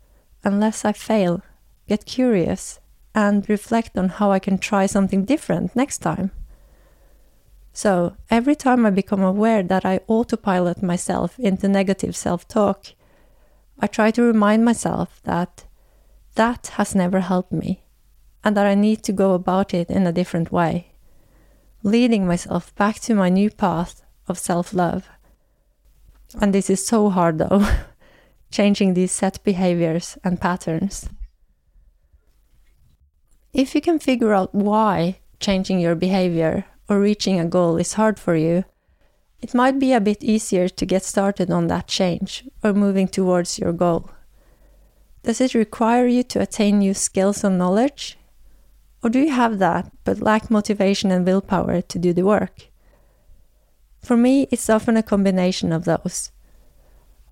unless 0.43 0.83
I 0.85 0.91
fail, 0.91 1.41
get 1.87 2.05
curious, 2.05 2.79
and 3.13 3.47
reflect 3.49 3.97
on 3.97 4.09
how 4.09 4.31
I 4.31 4.39
can 4.39 4.57
try 4.57 4.85
something 4.85 5.23
different 5.23 5.75
next 5.75 5.99
time. 5.99 6.31
So, 7.71 8.15
every 8.29 8.55
time 8.55 8.85
I 8.85 8.89
become 8.89 9.21
aware 9.21 9.63
that 9.63 9.85
I 9.85 9.99
autopilot 10.07 10.81
myself 10.83 11.39
into 11.39 11.67
negative 11.67 12.15
self 12.15 12.47
talk, 12.47 12.87
I 13.79 13.87
try 13.87 14.11
to 14.11 14.21
remind 14.21 14.63
myself 14.63 15.21
that 15.23 15.65
that 16.35 16.67
has 16.75 16.95
never 16.95 17.21
helped 17.21 17.51
me 17.51 17.83
and 18.43 18.55
that 18.55 18.67
I 18.67 18.75
need 18.75 19.03
to 19.03 19.11
go 19.11 19.33
about 19.33 19.73
it 19.73 19.89
in 19.89 20.05
a 20.05 20.13
different 20.13 20.51
way, 20.51 20.93
leading 21.85 22.25
myself 22.25 22.73
back 22.75 22.99
to 22.99 23.13
my 23.13 23.29
new 23.29 23.49
path 23.49 24.01
of 24.27 24.39
self 24.39 24.73
love. 24.73 25.07
And 26.41 26.53
this 26.53 26.69
is 26.69 26.85
so 26.85 27.11
hard 27.11 27.37
though, 27.37 27.65
changing 28.51 28.95
these 28.95 29.11
set 29.11 29.41
behaviors 29.43 30.17
and 30.23 30.41
patterns. 30.41 31.07
If 33.53 33.75
you 33.75 33.81
can 33.81 33.99
figure 33.99 34.33
out 34.33 34.53
why 34.53 35.19
changing 35.39 35.79
your 35.79 35.95
behavior 35.95 36.65
or 36.89 36.99
reaching 36.99 37.39
a 37.39 37.45
goal 37.45 37.77
is 37.77 37.93
hard 37.93 38.19
for 38.19 38.35
you, 38.35 38.65
it 39.39 39.53
might 39.53 39.77
be 39.77 39.93
a 39.93 40.01
bit 40.01 40.23
easier 40.23 40.67
to 40.67 40.85
get 40.85 41.03
started 41.03 41.51
on 41.51 41.67
that 41.67 41.87
change 41.87 42.45
or 42.63 42.73
moving 42.73 43.07
towards 43.07 43.59
your 43.59 43.71
goal. 43.71 44.09
Does 45.21 45.39
it 45.39 45.53
require 45.53 46.07
you 46.07 46.23
to 46.23 46.41
attain 46.41 46.79
new 46.79 46.95
skills 46.95 47.45
or 47.45 47.51
knowledge? 47.51 48.17
Or 49.05 49.09
do 49.09 49.19
you 49.19 49.29
have 49.29 49.59
that 49.59 49.91
but 50.03 50.19
lack 50.19 50.49
motivation 50.49 51.11
and 51.11 51.27
willpower 51.27 51.79
to 51.79 51.99
do 51.99 52.11
the 52.11 52.25
work? 52.25 52.69
For 54.01 54.17
me, 54.17 54.47
it's 54.49 54.67
often 54.67 54.97
a 54.97 55.03
combination 55.03 55.71
of 55.71 55.85
those. 55.85 56.31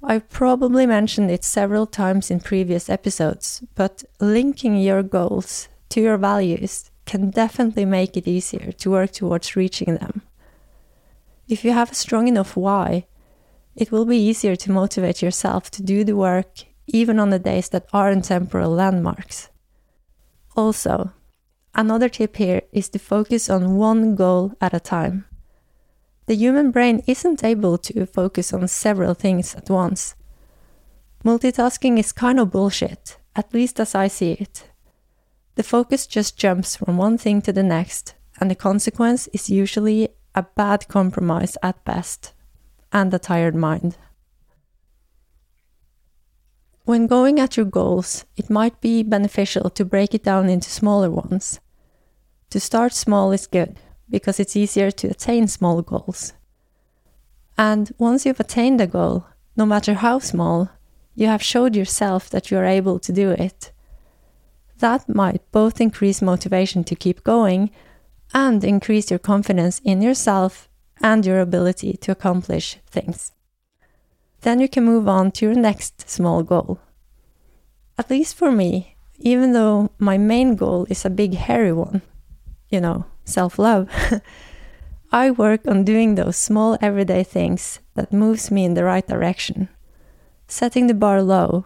I've 0.04 0.30
probably 0.30 0.86
mentioned 0.86 1.32
it 1.32 1.44
several 1.44 1.88
times 1.88 2.30
in 2.30 2.42
previous 2.42 2.92
episodes, 2.92 3.64
but 3.74 4.04
linking 4.20 4.78
your 4.78 5.02
goals 5.02 5.68
to 5.90 6.00
your 6.00 6.18
values 6.18 6.92
can 7.08 7.32
definitely 7.32 7.86
make 7.86 8.16
it 8.16 8.28
easier 8.28 8.72
to 8.74 8.92
work 8.92 9.12
towards 9.12 9.56
reaching 9.56 9.96
them. 9.96 10.22
If 11.48 11.66
you 11.66 11.72
have 11.72 11.92
a 11.92 11.96
strong 11.96 12.28
enough 12.28 12.56
why, 12.56 13.08
it 13.76 13.92
will 13.92 14.06
be 14.06 14.18
easier 14.18 14.56
to 14.58 14.72
motivate 14.72 15.24
yourself 15.24 15.72
to 15.72 15.82
do 15.82 16.04
the 16.04 16.16
work 16.16 16.66
even 16.86 17.18
on 17.18 17.32
the 17.32 17.40
days 17.40 17.70
that 17.70 17.88
aren't 17.92 18.26
temporal 18.26 18.70
landmarks. 18.70 19.50
Also, 20.56 21.12
Another 21.76 22.08
tip 22.08 22.36
here 22.38 22.62
is 22.72 22.90
to 22.90 23.00
focus 23.00 23.50
on 23.50 23.78
one 23.78 24.16
goal 24.16 24.54
at 24.62 24.76
a 24.76 24.80
time. 24.80 25.26
The 26.28 26.36
human 26.36 26.70
brain 26.70 27.02
isn't 27.08 27.44
able 27.44 27.78
to 27.80 28.06
focus 28.06 28.54
on 28.54 28.68
several 28.68 29.16
things 29.16 29.56
at 29.56 29.70
once. 29.70 30.16
Multitasking 31.26 31.98
is 31.98 32.12
kind 32.12 32.40
of 32.40 32.52
bullshit, 32.52 33.18
at 33.36 33.54
least 33.54 33.80
as 33.80 33.96
I 33.96 34.08
see 34.08 34.34
it. 34.34 34.70
The 35.56 35.64
focus 35.64 36.06
just 36.06 36.38
jumps 36.38 36.76
from 36.76 36.98
one 36.98 37.18
thing 37.18 37.42
to 37.42 37.52
the 37.52 37.64
next, 37.64 38.14
and 38.40 38.52
the 38.52 38.56
consequence 38.56 39.28
is 39.34 39.50
usually 39.50 40.10
a 40.36 40.44
bad 40.44 40.88
compromise 40.88 41.58
at 41.64 41.84
best, 41.86 42.34
and 42.92 43.14
a 43.14 43.20
tired 43.20 43.56
mind. 43.56 43.98
When 46.86 47.08
going 47.08 47.40
at 47.40 47.56
your 47.56 47.66
goals, 47.66 48.26
it 48.36 48.50
might 48.50 48.82
be 48.82 49.04
beneficial 49.04 49.70
to 49.72 49.86
break 49.86 50.14
it 50.14 50.24
down 50.24 50.50
into 50.50 50.70
smaller 50.70 51.10
ones. 51.10 51.60
To 52.54 52.60
start 52.60 52.94
small 52.94 53.32
is 53.32 53.48
good 53.48 53.80
because 54.12 54.40
it's 54.40 54.56
easier 54.56 54.92
to 54.92 55.08
attain 55.08 55.48
small 55.48 55.82
goals. 55.82 56.34
And 57.58 57.92
once 57.98 58.28
you've 58.28 58.40
attained 58.40 58.80
a 58.80 58.86
goal, 58.86 59.26
no 59.58 59.66
matter 59.66 59.96
how 59.96 60.20
small, 60.20 60.70
you 61.16 61.26
have 61.26 61.42
showed 61.42 61.76
yourself 61.76 62.30
that 62.30 62.52
you 62.52 62.58
are 62.60 62.66
able 62.66 63.00
to 63.00 63.12
do 63.12 63.32
it. 63.32 63.72
That 64.78 65.10
might 65.10 65.42
both 65.52 65.82
increase 65.82 66.22
motivation 66.22 66.84
to 66.84 66.96
keep 66.96 67.24
going 67.24 67.72
and 68.36 68.64
increase 68.64 69.10
your 69.10 69.18
confidence 69.18 69.82
in 69.84 70.04
yourself 70.04 70.70
and 71.02 71.26
your 71.26 71.40
ability 71.40 71.98
to 72.02 72.12
accomplish 72.12 72.78
things. 72.86 73.32
Then 74.42 74.60
you 74.60 74.70
can 74.70 74.84
move 74.84 75.08
on 75.08 75.32
to 75.32 75.48
your 75.48 75.56
next 75.56 76.08
small 76.08 76.44
goal. 76.44 76.80
At 77.98 78.12
least 78.12 78.36
for 78.36 78.52
me, 78.52 78.96
even 79.18 79.54
though 79.54 79.90
my 79.98 80.20
main 80.20 80.56
goal 80.56 80.86
is 80.92 81.04
a 81.04 81.10
big 81.10 81.34
hairy 81.34 81.74
one, 81.74 82.04
you 82.74 82.82
know, 82.82 83.06
self 83.24 83.60
love. 83.60 83.88
I 85.12 85.30
work 85.30 85.68
on 85.68 85.84
doing 85.84 86.16
those 86.16 86.36
small 86.36 86.76
everyday 86.82 87.24
things 87.24 87.80
that 87.94 88.12
moves 88.12 88.50
me 88.50 88.66
in 88.66 88.74
the 88.74 88.84
right 88.84 89.08
direction, 89.08 89.70
setting 90.48 90.88
the 90.88 90.96
bar 90.96 91.22
low 91.22 91.66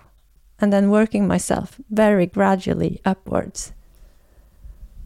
and 0.59 0.73
then 0.73 0.89
working 0.89 1.25
myself 1.25 1.79
very 1.89 2.25
gradually 2.25 2.99
upwards. 3.05 3.71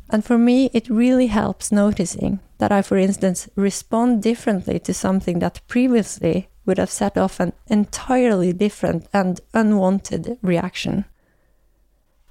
And 0.09 0.25
for 0.25 0.37
me, 0.37 0.71
it 0.73 0.89
really 0.89 1.27
helps 1.27 1.71
noticing 1.71 2.39
that 2.57 2.71
I, 2.71 2.81
for 2.81 2.97
instance, 2.97 3.47
respond 3.55 4.23
differently 4.23 4.79
to 4.79 4.93
something 4.93 5.39
that 5.39 5.61
previously 5.67 6.49
would 6.65 6.79
have 6.79 6.89
set 6.89 7.17
off 7.17 7.39
an 7.39 7.53
entirely 7.67 8.53
different 8.53 9.07
and 9.13 9.39
unwanted 9.53 10.37
reaction. 10.41 11.05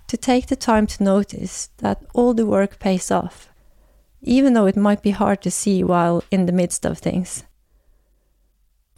To 0.09 0.17
take 0.17 0.49
the 0.49 0.57
time 0.57 0.87
to 0.89 1.05
notice 1.05 1.71
that 1.79 2.05
all 2.15 2.35
the 2.35 2.47
work 2.47 2.81
pays 2.81 3.11
off 3.11 3.50
even 4.23 4.55
though 4.55 4.67
it 4.67 4.77
might 4.77 5.03
be 5.03 5.11
hard 5.11 5.43
to 5.43 5.51
see 5.51 5.83
while 5.83 6.23
in 6.31 6.47
the 6.47 6.53
midst 6.53 6.85
of 6.85 6.99
things. 6.99 7.45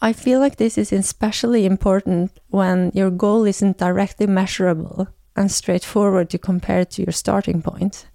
I 0.01 0.13
feel 0.13 0.41
like 0.41 0.57
this 0.57 0.77
is 0.77 0.93
especially 0.93 1.65
important 1.65 2.41
when 2.49 2.91
your 2.93 3.11
goal 3.11 3.45
isn't 3.45 3.79
directly 3.79 4.27
measurable 4.27 5.09
and 5.37 5.51
straightforward 5.51 6.29
to 6.31 6.39
compare 6.39 6.85
to 6.85 7.03
your 7.03 7.13
starting 7.13 7.63
point. 7.63 8.07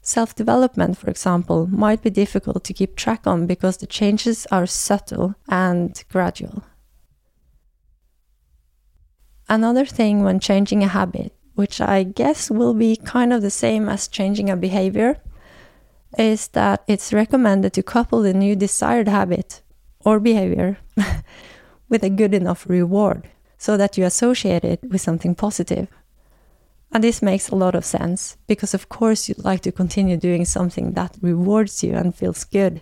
Self 0.00 0.34
development, 0.34 0.96
for 0.96 1.10
example, 1.10 1.66
might 1.66 2.02
be 2.02 2.08
difficult 2.08 2.64
to 2.64 2.72
keep 2.72 2.96
track 2.96 3.26
on 3.26 3.46
because 3.46 3.76
the 3.76 3.86
changes 3.86 4.46
are 4.50 4.66
subtle 4.66 5.34
and 5.48 6.02
gradual. 6.10 6.62
Another 9.46 9.84
thing 9.84 10.22
when 10.22 10.40
changing 10.40 10.82
a 10.82 10.88
habit, 10.88 11.34
which 11.54 11.82
I 11.82 12.02
guess 12.02 12.50
will 12.50 12.72
be 12.72 12.96
kind 12.96 13.32
of 13.32 13.42
the 13.42 13.50
same 13.50 13.88
as 13.88 14.08
changing 14.08 14.48
a 14.48 14.56
behavior, 14.56 15.20
is 16.16 16.48
that 16.48 16.82
it's 16.86 17.12
recommended 17.12 17.72
to 17.74 17.82
couple 17.82 18.22
the 18.22 18.32
new 18.32 18.56
desired 18.56 19.08
habit 19.08 19.62
or 20.04 20.20
behavior 20.20 20.78
with 21.88 22.02
a 22.02 22.10
good 22.10 22.32
enough 22.32 22.68
reward 22.68 23.28
so 23.58 23.76
that 23.76 23.98
you 23.98 24.04
associate 24.04 24.64
it 24.64 24.80
with 24.84 25.00
something 25.00 25.34
positive. 25.34 25.88
And 26.90 27.04
this 27.04 27.20
makes 27.20 27.50
a 27.50 27.56
lot 27.56 27.74
of 27.74 27.84
sense 27.84 28.38
because, 28.46 28.72
of 28.72 28.88
course, 28.88 29.28
you'd 29.28 29.44
like 29.44 29.60
to 29.62 29.72
continue 29.72 30.16
doing 30.16 30.44
something 30.44 30.92
that 30.92 31.18
rewards 31.20 31.82
you 31.82 31.94
and 31.94 32.14
feels 32.14 32.44
good. 32.44 32.80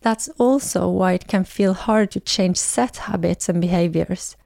That's 0.00 0.28
also 0.38 0.88
why 0.88 1.12
it 1.12 1.28
can 1.28 1.44
feel 1.44 1.74
hard 1.74 2.10
to 2.12 2.20
change 2.20 2.56
set 2.56 2.96
habits 2.96 3.48
and 3.48 3.60
behaviors 3.60 4.36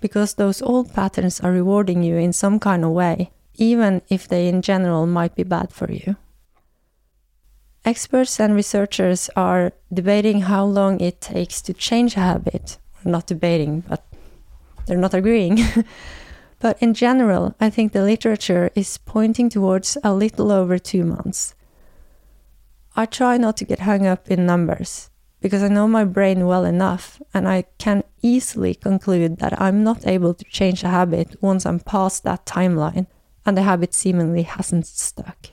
because 0.00 0.34
those 0.34 0.60
old 0.60 0.92
patterns 0.92 1.40
are 1.40 1.52
rewarding 1.52 2.02
you 2.02 2.16
in 2.16 2.32
some 2.32 2.58
kind 2.58 2.84
of 2.84 2.90
way, 2.90 3.30
even 3.54 4.02
if 4.10 4.28
they 4.28 4.48
in 4.48 4.60
general 4.60 5.06
might 5.06 5.34
be 5.34 5.44
bad 5.44 5.72
for 5.72 5.90
you. 5.90 6.16
Experts 7.84 8.40
and 8.40 8.54
researchers 8.54 9.28
are 9.36 9.72
debating 9.92 10.42
how 10.42 10.64
long 10.64 11.00
it 11.00 11.20
takes 11.20 11.60
to 11.60 11.74
change 11.74 12.16
a 12.16 12.20
habit. 12.20 12.78
Not 13.04 13.26
debating, 13.26 13.80
but 13.80 14.06
they're 14.86 14.96
not 14.96 15.12
agreeing. 15.12 15.60
but 16.60 16.80
in 16.80 16.94
general, 16.94 17.54
I 17.60 17.68
think 17.68 17.92
the 17.92 18.02
literature 18.02 18.70
is 18.74 18.96
pointing 18.96 19.50
towards 19.50 19.98
a 20.02 20.14
little 20.14 20.50
over 20.50 20.78
two 20.78 21.04
months. 21.04 21.54
I 22.96 23.04
try 23.04 23.36
not 23.36 23.58
to 23.58 23.66
get 23.66 23.80
hung 23.80 24.06
up 24.06 24.30
in 24.30 24.46
numbers 24.46 25.10
because 25.42 25.62
I 25.62 25.68
know 25.68 25.86
my 25.86 26.04
brain 26.04 26.46
well 26.46 26.64
enough 26.64 27.20
and 27.34 27.46
I 27.46 27.64
can 27.76 28.02
easily 28.22 28.74
conclude 28.74 29.40
that 29.40 29.60
I'm 29.60 29.84
not 29.84 30.06
able 30.06 30.32
to 30.32 30.44
change 30.44 30.82
a 30.84 30.88
habit 30.88 31.36
once 31.42 31.66
I'm 31.66 31.80
past 31.80 32.24
that 32.24 32.46
timeline 32.46 33.08
and 33.44 33.58
the 33.58 33.62
habit 33.62 33.92
seemingly 33.92 34.44
hasn't 34.44 34.86
stuck. 34.86 35.48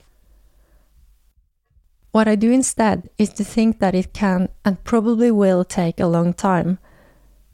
What 2.12 2.28
I 2.28 2.34
do 2.34 2.52
instead 2.52 3.08
is 3.16 3.30
to 3.30 3.44
think 3.44 3.78
that 3.78 3.94
it 3.94 4.12
can 4.12 4.50
and 4.66 4.84
probably 4.84 5.30
will 5.30 5.64
take 5.64 5.98
a 5.98 6.06
long 6.06 6.34
time. 6.34 6.78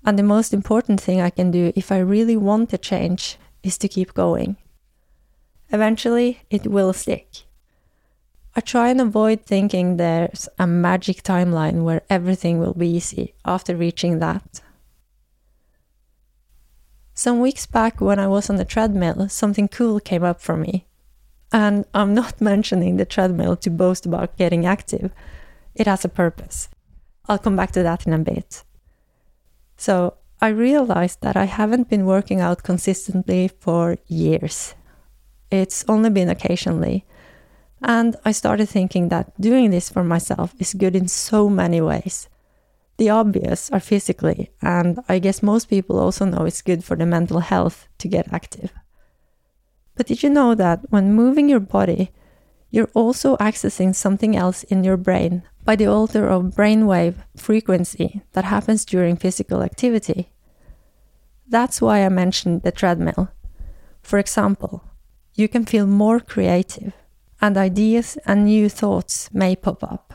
And 0.04 0.18
the 0.18 0.24
most 0.24 0.52
important 0.52 1.00
thing 1.00 1.20
I 1.20 1.30
can 1.30 1.52
do 1.52 1.72
if 1.76 1.92
I 1.92 1.98
really 1.98 2.36
want 2.36 2.70
to 2.70 2.78
change 2.78 3.38
is 3.62 3.78
to 3.78 3.88
keep 3.88 4.14
going. 4.14 4.56
Eventually, 5.70 6.40
it 6.50 6.66
will 6.66 6.92
stick. 6.92 7.44
I 8.56 8.60
try 8.60 8.88
and 8.88 9.00
avoid 9.00 9.42
thinking 9.42 9.96
there's 9.96 10.48
a 10.58 10.66
magic 10.66 11.22
timeline 11.22 11.84
where 11.84 12.02
everything 12.10 12.58
will 12.58 12.74
be 12.74 12.88
easy 12.88 13.34
after 13.44 13.76
reaching 13.76 14.18
that. 14.18 14.60
Some 17.14 17.38
weeks 17.38 17.66
back, 17.66 18.00
when 18.00 18.18
I 18.18 18.26
was 18.26 18.50
on 18.50 18.56
the 18.56 18.64
treadmill, 18.64 19.28
something 19.28 19.68
cool 19.68 20.00
came 20.00 20.24
up 20.24 20.40
for 20.40 20.56
me. 20.56 20.87
And 21.52 21.84
I'm 21.94 22.14
not 22.14 22.40
mentioning 22.52 22.96
the 22.96 23.04
treadmill 23.04 23.56
to 23.56 23.70
boast 23.70 24.06
about 24.06 24.36
getting 24.36 24.66
active, 24.66 25.12
it 25.74 25.86
has 25.86 26.04
a 26.04 26.08
purpose. 26.08 26.68
I'll 27.28 27.38
come 27.38 27.56
back 27.56 27.72
to 27.72 27.82
that 27.82 28.06
in 28.06 28.12
a 28.12 28.18
bit. 28.18 28.64
So, 29.76 30.14
I 30.40 30.48
realized 30.48 31.20
that 31.22 31.36
I 31.36 31.46
haven't 31.46 31.90
been 31.90 32.06
working 32.06 32.40
out 32.40 32.62
consistently 32.62 33.48
for 33.48 33.98
years. 34.06 34.74
It's 35.50 35.84
only 35.88 36.10
been 36.10 36.28
occasionally 36.28 37.04
and 37.82 38.16
I 38.24 38.32
started 38.32 38.68
thinking 38.68 39.08
that 39.08 39.38
doing 39.40 39.70
this 39.70 39.88
for 39.88 40.02
myself 40.02 40.54
is 40.58 40.74
good 40.74 40.96
in 40.96 41.08
so 41.08 41.48
many 41.48 41.80
ways. 41.80 42.28
The 42.96 43.10
obvious 43.10 43.70
are 43.70 43.80
physically, 43.80 44.50
and 44.60 44.98
I 45.08 45.20
guess 45.20 45.42
most 45.42 45.70
people 45.70 46.00
also 46.00 46.24
know 46.24 46.44
it's 46.44 46.62
good 46.62 46.82
for 46.82 46.96
the 46.96 47.06
mental 47.06 47.38
health 47.38 47.86
to 47.98 48.08
get 48.08 48.32
active. 48.32 48.72
But 49.98 50.06
did 50.06 50.22
you 50.22 50.30
know 50.30 50.54
that 50.54 50.80
when 50.90 51.12
moving 51.12 51.48
your 51.48 51.60
body, 51.60 52.12
you're 52.70 52.90
also 52.94 53.36
accessing 53.38 53.92
something 53.92 54.36
else 54.36 54.62
in 54.62 54.84
your 54.84 54.96
brain 54.96 55.42
by 55.64 55.74
the 55.74 55.88
alter 55.88 56.28
of 56.28 56.54
brainwave 56.54 57.16
frequency 57.36 58.22
that 58.32 58.44
happens 58.44 58.84
during 58.84 59.16
physical 59.16 59.60
activity? 59.60 60.30
That's 61.48 61.82
why 61.82 62.04
I 62.04 62.10
mentioned 62.10 62.62
the 62.62 62.70
treadmill. 62.70 63.30
For 64.00 64.20
example, 64.20 64.84
you 65.34 65.48
can 65.48 65.66
feel 65.66 65.86
more 65.86 66.20
creative 66.20 66.92
and 67.40 67.56
ideas 67.56 68.16
and 68.24 68.44
new 68.44 68.68
thoughts 68.68 69.28
may 69.34 69.56
pop 69.56 69.82
up. 69.82 70.14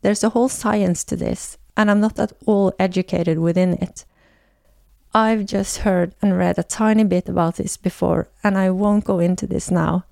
There's 0.00 0.24
a 0.24 0.30
whole 0.30 0.48
science 0.48 1.04
to 1.04 1.16
this, 1.16 1.58
and 1.76 1.90
I'm 1.90 2.00
not 2.00 2.18
at 2.18 2.32
all 2.46 2.72
educated 2.78 3.38
within 3.38 3.74
it. 3.74 4.06
I've 5.14 5.46
just 5.46 5.78
heard 5.78 6.14
and 6.20 6.36
read 6.36 6.58
a 6.58 6.62
tiny 6.62 7.04
bit 7.04 7.28
about 7.28 7.56
this 7.56 7.76
before, 7.76 8.28
and 8.44 8.56
I 8.56 8.70
won't 8.70 9.04
go 9.04 9.18
into 9.18 9.46
this 9.46 9.70
now. 9.70 10.04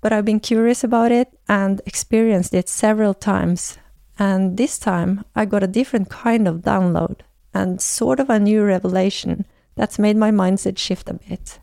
But 0.00 0.12
I've 0.12 0.24
been 0.24 0.40
curious 0.40 0.82
about 0.84 1.12
it 1.12 1.28
and 1.48 1.80
experienced 1.86 2.54
it 2.54 2.68
several 2.68 3.14
times, 3.14 3.78
and 4.18 4.56
this 4.56 4.78
time 4.78 5.24
I 5.34 5.44
got 5.44 5.62
a 5.62 5.68
different 5.68 6.08
kind 6.10 6.46
of 6.48 6.62
download 6.62 7.20
and 7.52 7.80
sort 7.80 8.20
of 8.20 8.30
a 8.30 8.38
new 8.38 8.62
revelation 8.62 9.44
that's 9.74 9.98
made 9.98 10.16
my 10.16 10.30
mindset 10.30 10.78
shift 10.78 11.08
a 11.08 11.14
bit. 11.14 11.58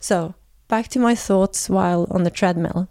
So, 0.00 0.34
Back 0.68 0.88
to 0.88 0.98
my 0.98 1.14
thoughts 1.14 1.70
while 1.70 2.06
on 2.10 2.24
the 2.24 2.30
treadmill. 2.30 2.88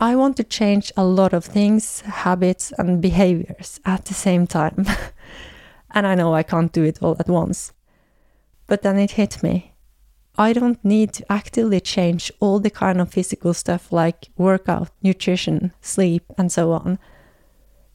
I 0.00 0.16
want 0.16 0.38
to 0.38 0.44
change 0.44 0.90
a 0.96 1.04
lot 1.04 1.34
of 1.34 1.44
things, 1.44 2.00
habits, 2.00 2.72
and 2.78 3.02
behaviors 3.02 3.78
at 3.84 4.06
the 4.06 4.14
same 4.14 4.46
time. 4.46 4.86
and 5.92 6.06
I 6.06 6.14
know 6.14 6.34
I 6.34 6.42
can't 6.42 6.72
do 6.72 6.84
it 6.84 7.02
all 7.02 7.16
at 7.18 7.28
once. 7.28 7.72
But 8.66 8.82
then 8.82 8.98
it 8.98 9.12
hit 9.12 9.42
me. 9.42 9.74
I 10.38 10.52
don't 10.52 10.82
need 10.82 11.12
to 11.14 11.32
actively 11.32 11.80
change 11.80 12.32
all 12.40 12.58
the 12.58 12.70
kind 12.70 13.00
of 13.00 13.12
physical 13.12 13.52
stuff 13.52 13.92
like 13.92 14.28
workout, 14.36 14.90
nutrition, 15.02 15.72
sleep, 15.82 16.24
and 16.38 16.50
so 16.50 16.72
on. 16.72 16.98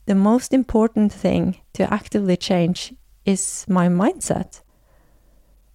The 0.06 0.16
most 0.16 0.54
important 0.54 1.12
thing 1.12 1.58
to 1.74 1.92
actively 1.92 2.38
change 2.38 2.94
is 3.26 3.66
my 3.68 3.88
mindset. 3.88 4.62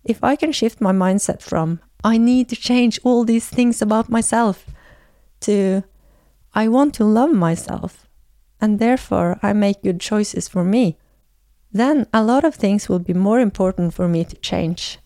If 0.05 0.23
I 0.23 0.37
can 0.37 0.53
shift 0.53 0.81
my 0.81 0.93
mindset 0.93 1.43
from 1.43 1.81
I 2.05 2.19
need 2.19 2.49
to 2.49 2.57
change 2.57 2.99
all 3.05 3.25
these 3.25 3.49
things 3.49 3.81
about 3.81 4.09
myself 4.09 4.67
to 5.41 5.85
I 6.55 6.69
want 6.69 6.95
to 6.95 7.05
love 7.05 7.33
myself 7.33 8.09
and 8.61 8.79
therefore 8.79 9.39
I 9.43 9.53
make 9.53 9.83
good 9.83 10.01
choices 10.01 10.49
for 10.49 10.65
me. 10.65 10.99
Then 11.73 12.07
a 12.13 12.23
lot 12.23 12.45
of 12.45 12.55
things 12.55 12.89
will 12.89 12.99
be 12.99 13.15
more 13.15 13.41
important 13.41 13.95
for 13.95 14.07
me 14.07 14.25
to 14.25 14.37
change. 14.37 14.99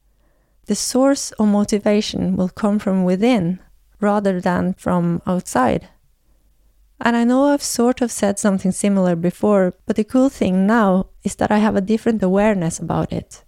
The 0.67 0.75
source 0.75 1.31
of 1.33 1.47
motivation 1.47 2.37
will 2.37 2.49
come 2.49 2.81
from 2.81 3.05
within 3.05 3.61
rather 4.01 4.41
than 4.41 4.75
from 4.75 5.23
outside. 5.27 5.89
And 7.01 7.15
I 7.15 7.25
know 7.25 7.47
I've 7.47 7.63
sort 7.63 8.01
of 8.01 8.11
said 8.11 8.39
something 8.39 8.73
similar 8.73 9.15
before, 9.15 9.75
but 9.87 9.97
the 9.97 10.05
cool 10.05 10.29
thing 10.29 10.67
now 10.67 11.07
is 11.23 11.37
that 11.37 11.53
I 11.53 11.59
have 11.59 11.77
a 11.77 11.81
different 11.81 12.23
awareness 12.23 12.79
about 12.79 13.13
it. 13.13 13.45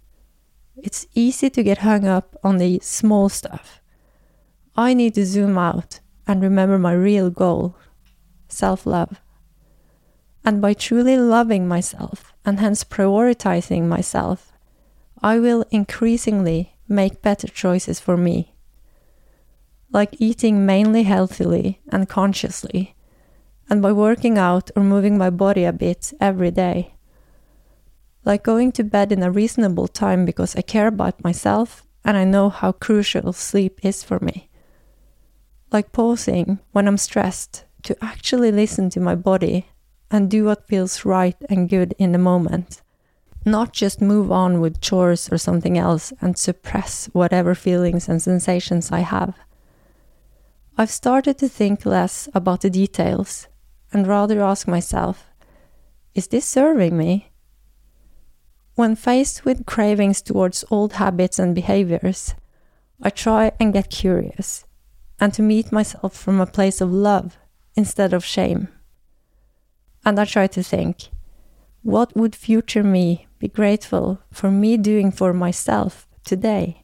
It's 0.77 1.07
easy 1.13 1.49
to 1.49 1.63
get 1.63 1.79
hung 1.79 2.05
up 2.07 2.37
on 2.43 2.57
the 2.57 2.79
small 2.81 3.27
stuff. 3.27 3.81
I 4.77 4.93
need 4.93 5.15
to 5.15 5.25
zoom 5.25 5.57
out 5.57 5.99
and 6.25 6.41
remember 6.41 6.77
my 6.79 6.93
real 6.93 7.29
goal 7.29 7.75
self 8.47 8.85
love. 8.85 9.19
And 10.45 10.61
by 10.61 10.73
truly 10.73 11.17
loving 11.17 11.67
myself 11.67 12.33
and 12.49 12.59
hence 12.59 12.83
prioritizing 12.83 13.83
myself, 13.83 14.51
I 15.21 15.39
will 15.39 15.63
increasingly 15.71 16.75
make 16.87 17.21
better 17.21 17.47
choices 17.47 18.01
for 18.01 18.17
me. 18.17 18.55
Like 19.91 20.15
eating 20.19 20.65
mainly 20.65 21.03
healthily 21.03 21.79
and 21.89 22.09
consciously, 22.09 22.95
and 23.69 23.81
by 23.81 23.93
working 23.93 24.37
out 24.37 24.69
or 24.75 24.83
moving 24.83 25.17
my 25.17 25.29
body 25.29 25.63
a 25.63 25.71
bit 25.71 26.11
every 26.19 26.51
day 26.51 26.95
like 28.25 28.43
going 28.43 28.71
to 28.73 28.83
bed 28.83 29.11
in 29.11 29.23
a 29.23 29.31
reasonable 29.31 29.87
time 29.87 30.25
because 30.25 30.55
I 30.55 30.61
care 30.61 30.87
about 30.87 31.23
myself 31.23 31.83
and 32.03 32.17
I 32.17 32.23
know 32.23 32.49
how 32.49 32.71
crucial 32.71 33.33
sleep 33.33 33.79
is 33.83 34.03
for 34.03 34.19
me. 34.19 34.49
Like 35.71 35.91
pausing 35.91 36.59
when 36.71 36.87
I'm 36.87 36.97
stressed 36.97 37.65
to 37.83 37.97
actually 38.03 38.51
listen 38.51 38.89
to 38.91 38.99
my 38.99 39.15
body 39.15 39.67
and 40.11 40.29
do 40.29 40.45
what 40.45 40.67
feels 40.67 41.05
right 41.05 41.35
and 41.49 41.69
good 41.69 41.93
in 41.97 42.11
the 42.11 42.17
moment. 42.17 42.81
Not 43.45 43.73
just 43.73 44.01
move 44.01 44.31
on 44.31 44.59
with 44.59 44.81
chores 44.81 45.29
or 45.31 45.37
something 45.37 45.77
else 45.77 46.11
and 46.19 46.37
suppress 46.37 47.07
whatever 47.13 47.55
feelings 47.55 48.09
and 48.09 48.21
sensations 48.21 48.91
I 48.91 48.99
have. 48.99 49.35
I've 50.77 50.91
started 50.91 51.37
to 51.39 51.49
think 51.49 51.85
less 51.85 52.27
about 52.33 52.61
the 52.61 52.69
details 52.69 53.47
and 53.91 54.07
rather 54.07 54.41
ask 54.41 54.67
myself 54.67 55.25
is 56.15 56.27
this 56.27 56.45
serving 56.45 56.97
me? 56.97 57.31
When 58.75 58.95
faced 58.95 59.45
with 59.45 59.65
cravings 59.65 60.21
towards 60.21 60.65
old 60.71 60.93
habits 60.93 61.37
and 61.39 61.53
behaviors, 61.53 62.33
I 63.01 63.09
try 63.09 63.51
and 63.59 63.73
get 63.73 63.89
curious. 63.89 64.65
and 65.19 65.33
to 65.33 65.41
meet 65.41 65.71
myself 65.71 66.15
from 66.15 66.39
a 66.39 66.45
place 66.45 66.81
of 66.81 66.91
love 66.91 67.37
instead 67.75 68.13
of 68.13 68.23
shame. 68.23 68.69
And 70.05 70.19
I 70.19 70.25
try 70.25 70.47
to 70.47 70.63
think 70.63 71.09
what 71.81 72.15
would 72.15 72.35
future 72.35 72.83
me 72.83 73.27
be 73.39 73.47
grateful 73.47 74.19
for 74.31 74.51
me 74.51 74.77
doing 74.77 75.11
for 75.11 75.33
myself 75.33 76.07
today? 76.25 76.83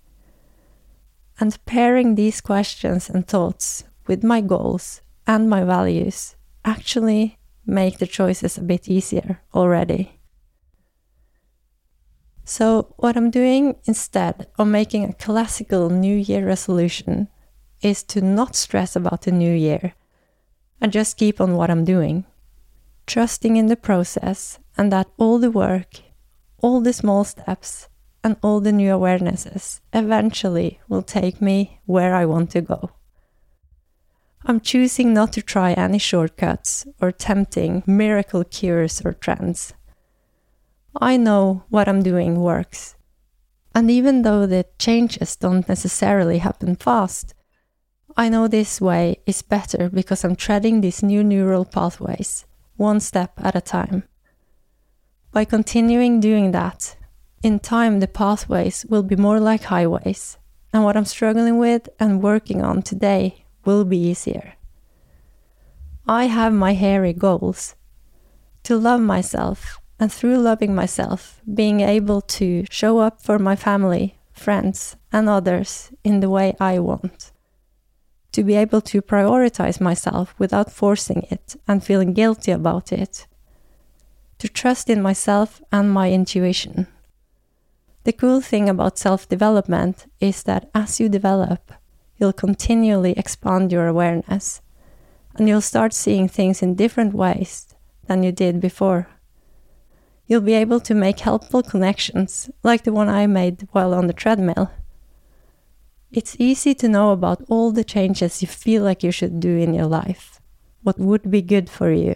And 1.39 1.57
pairing 1.65 2.15
these 2.15 2.39
questions 2.39 3.09
and 3.09 3.27
thoughts 3.27 3.83
with 4.07 4.23
my 4.23 4.41
goals 4.41 5.01
and 5.27 5.49
my 5.49 5.63
values 5.63 6.35
actually 6.63 7.37
make 7.65 7.97
the 7.97 8.07
choices 8.07 8.57
a 8.57 8.61
bit 8.61 8.87
easier 8.87 9.41
already. 9.53 10.19
So, 12.47 12.93
what 12.97 13.17
I'm 13.17 13.31
doing 13.31 13.75
instead 13.85 14.47
of 14.59 14.67
making 14.67 15.03
a 15.03 15.13
classical 15.13 15.89
New 15.89 16.15
Year 16.15 16.45
resolution 16.45 17.27
is 17.81 18.03
to 18.03 18.21
not 18.21 18.55
stress 18.55 18.95
about 18.95 19.23
the 19.23 19.31
new 19.31 19.51
year 19.51 19.93
and 20.79 20.91
just 20.91 21.17
keep 21.17 21.41
on 21.41 21.55
what 21.55 21.71
I'm 21.71 21.83
doing, 21.83 22.25
trusting 23.05 23.55
in 23.55 23.67
the 23.67 23.75
process 23.75 24.59
and 24.77 24.91
that 24.91 25.07
all 25.17 25.39
the 25.39 25.51
work, 25.51 26.01
all 26.61 26.81
the 26.81 26.93
small 26.93 27.23
steps, 27.23 27.89
and 28.23 28.37
all 28.41 28.59
the 28.59 28.71
new 28.71 28.89
awarenesses 28.89 29.81
eventually 29.93 30.79
will 30.89 31.03
take 31.03 31.39
me 31.41 31.79
where 31.85 32.15
I 32.15 32.25
want 32.25 32.49
to 32.51 32.61
go. 32.61 32.89
I'm 34.43 34.59
choosing 34.59 35.13
not 35.13 35.33
to 35.33 35.41
try 35.41 35.73
any 35.73 35.99
shortcuts 35.99 36.87
or 36.99 37.11
tempting 37.11 37.83
miracle 37.85 38.43
cures 38.43 39.01
or 39.05 39.13
trends. 39.13 39.73
I 40.99 41.17
know 41.17 41.63
what 41.69 41.87
I'm 41.87 42.03
doing 42.03 42.39
works. 42.39 42.95
And 43.73 43.91
even 43.91 44.21
though 44.21 44.45
the 44.45 44.65
changes 44.79 45.35
don't 45.35 45.67
necessarily 45.67 46.37
happen 46.39 46.75
fast, 46.75 47.33
I 48.15 48.29
know 48.29 48.47
this 48.47 48.79
way 48.79 49.17
is 49.25 49.41
better 49.41 49.89
because 49.89 50.23
I'm 50.23 50.35
treading 50.35 50.81
these 50.81 51.03
new 51.03 51.23
neural 51.23 51.65
pathways, 51.65 52.45
one 52.77 52.99
step 52.99 53.33
at 53.37 53.55
a 53.55 53.61
time. 53.61 54.03
By 55.31 55.45
continuing 55.45 56.19
doing 56.19 56.51
that, 56.51 56.95
in 57.43 57.59
time 57.59 57.99
the 57.99 58.07
pathways 58.07 58.85
will 58.89 59.03
be 59.03 59.15
more 59.15 59.39
like 59.39 59.63
highways, 59.63 60.37
and 60.73 60.83
what 60.83 60.97
I'm 60.97 61.05
struggling 61.05 61.57
with 61.57 61.89
and 61.99 62.23
working 62.23 62.61
on 62.61 62.81
today 62.81 63.45
will 63.65 63.85
be 63.85 63.97
easier. 63.97 64.53
I 66.07 66.25
have 66.25 66.53
my 66.53 66.73
hairy 66.73 67.13
goals 67.13 67.75
to 68.63 68.77
love 68.77 69.01
myself, 69.01 69.79
and 69.99 70.11
through 70.11 70.37
loving 70.37 70.73
myself, 70.75 71.41
being 71.53 71.81
able 71.81 72.21
to 72.21 72.65
show 72.69 72.99
up 72.99 73.21
for 73.21 73.39
my 73.39 73.55
family, 73.55 74.17
friends, 74.33 74.95
and 75.11 75.29
others 75.29 75.91
in 76.03 76.19
the 76.19 76.29
way 76.29 76.55
I 76.59 76.79
want. 76.79 77.31
To 78.35 78.43
be 78.43 78.55
able 78.55 78.81
to 78.81 79.01
prioritize 79.01 79.79
myself 79.79 80.35
without 80.37 80.69
forcing 80.69 81.25
it 81.31 81.55
and 81.69 81.81
feeling 81.81 82.11
guilty 82.11 82.51
about 82.51 82.91
it 82.91 83.27
to 84.39 84.49
trust 84.49 84.89
in 84.89 85.01
myself 85.01 85.61
and 85.71 85.89
my 85.89 86.11
intuition. 86.11 86.87
The 88.03 88.11
cool 88.11 88.41
thing 88.41 88.67
about 88.67 88.97
self 88.97 89.29
development 89.29 90.11
is 90.19 90.43
that 90.43 90.69
as 90.75 90.99
you 90.99 91.07
develop, 91.07 91.71
you'll 92.17 92.33
continually 92.33 93.13
expand 93.13 93.71
your 93.71 93.87
awareness 93.87 94.61
and 95.35 95.47
you'll 95.47 95.61
start 95.61 95.93
seeing 95.93 96.27
things 96.27 96.61
in 96.61 96.75
different 96.75 97.13
ways 97.13 97.73
than 98.07 98.21
you 98.21 98.33
did 98.33 98.59
before. 98.59 99.07
You'll 100.27 100.41
be 100.41 100.55
able 100.55 100.81
to 100.81 100.93
make 100.93 101.21
helpful 101.21 101.63
connections, 101.63 102.49
like 102.63 102.83
the 102.83 102.91
one 102.91 103.07
I 103.07 103.27
made 103.27 103.69
while 103.71 103.93
on 103.93 104.07
the 104.07 104.13
treadmill. 104.13 104.71
It's 106.15 106.37
easy 106.39 106.73
to 106.75 106.87
know 106.87 107.11
about 107.11 107.43
all 107.49 107.73
the 107.73 107.83
changes 107.83 108.41
you 108.41 108.47
feel 108.47 108.83
like 108.83 109.03
you 109.03 109.11
should 109.11 109.41
do 109.41 109.57
in 109.57 109.73
your 109.73 109.85
life, 109.85 110.39
what 110.81 110.97
would 110.97 111.29
be 111.29 111.41
good 111.41 111.69
for 111.69 111.91
you. 111.91 112.15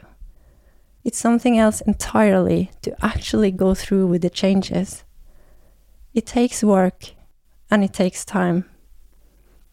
It's 1.03 1.17
something 1.17 1.59
else 1.59 1.81
entirely 1.81 2.71
to 2.83 2.95
actually 3.05 3.51
go 3.51 3.75
through 3.75 4.07
with 4.07 4.21
the 4.21 4.29
changes. 4.29 5.03
It 6.13 6.25
takes 6.25 6.63
work 6.63 7.07
and 7.69 7.83
it 7.83 7.91
takes 7.91 8.23
time. 8.23 8.63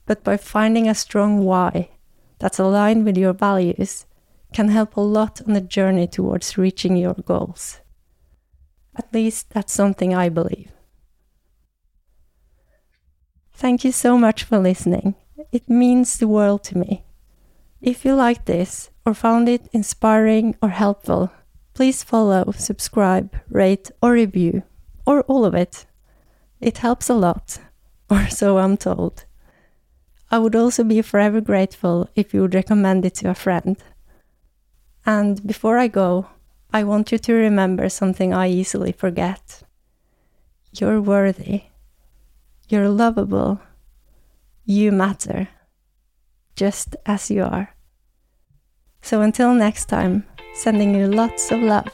But 0.07 0.25
by 0.25 0.39
finding 0.39 0.89
a 0.89 0.95
strong 0.97 1.45
why 1.45 1.91
that's 2.41 2.59
aligned 2.59 3.05
with 3.05 3.17
your 3.17 3.33
values 3.33 4.07
can 4.53 4.71
help 4.71 4.97
a 4.97 5.01
lot 5.01 5.41
on 5.47 5.53
the 5.53 5.61
journey 5.61 6.09
towards 6.09 6.59
reaching 6.59 6.97
your 6.97 7.15
goals. 7.15 7.79
At 8.97 9.15
least 9.15 9.51
that's 9.51 9.73
something 9.73 10.17
I 10.17 10.31
believe. 10.31 10.73
Thank 13.57 13.85
you 13.85 13.93
so 13.93 14.19
much 14.19 14.45
for 14.45 14.59
listening. 14.59 15.15
It 15.51 15.67
means 15.67 16.19
the 16.19 16.29
world 16.29 16.63
to 16.65 16.77
me. 16.77 17.07
If 17.81 18.05
you 18.05 18.15
like 18.15 18.45
this, 18.45 18.91
or 19.07 19.15
found 19.15 19.49
it 19.49 19.71
inspiring 19.73 20.57
or 20.61 20.69
helpful, 20.69 21.31
please 21.73 22.03
follow, 22.03 22.53
subscribe, 22.55 23.35
rate, 23.49 23.91
or 24.03 24.13
review, 24.13 24.63
or 25.07 25.23
all 25.23 25.47
of 25.47 25.55
it. 25.55 25.87
It 26.61 26.79
helps 26.79 27.09
a 27.09 27.15
lot, 27.15 27.59
or 28.11 28.29
so 28.29 28.59
I'm 28.59 28.77
told. 28.77 29.25
I 30.31 30.39
would 30.39 30.55
also 30.55 30.85
be 30.85 31.01
forever 31.01 31.41
grateful 31.41 32.11
if 32.15 32.35
you 32.35 32.43
would 32.43 32.55
recommend 32.55 33.07
it 33.07 33.15
to 33.17 33.31
a 33.31 33.35
friend. 33.35 33.79
And 35.07 35.47
before 35.47 35.79
I 35.79 35.89
go, 35.89 36.27
I 36.75 36.85
want 36.85 37.11
you 37.11 37.17
to 37.17 37.33
remember 37.33 37.89
something 37.89 38.35
I 38.35 38.51
easily 38.51 38.93
forget. 38.93 39.63
You're 40.79 41.01
worthy. 41.01 41.63
You're 42.69 42.89
lovable. 42.89 43.61
You 44.65 44.91
matter. 44.91 45.49
Just 46.57 46.97
as 47.07 47.31
you 47.31 47.45
are. 47.45 47.77
So 49.03 49.21
until 49.21 49.55
next 49.55 49.87
time, 49.87 50.25
sending 50.55 50.95
you 50.95 51.07
lots 51.07 51.53
of 51.53 51.61
love. 51.61 51.87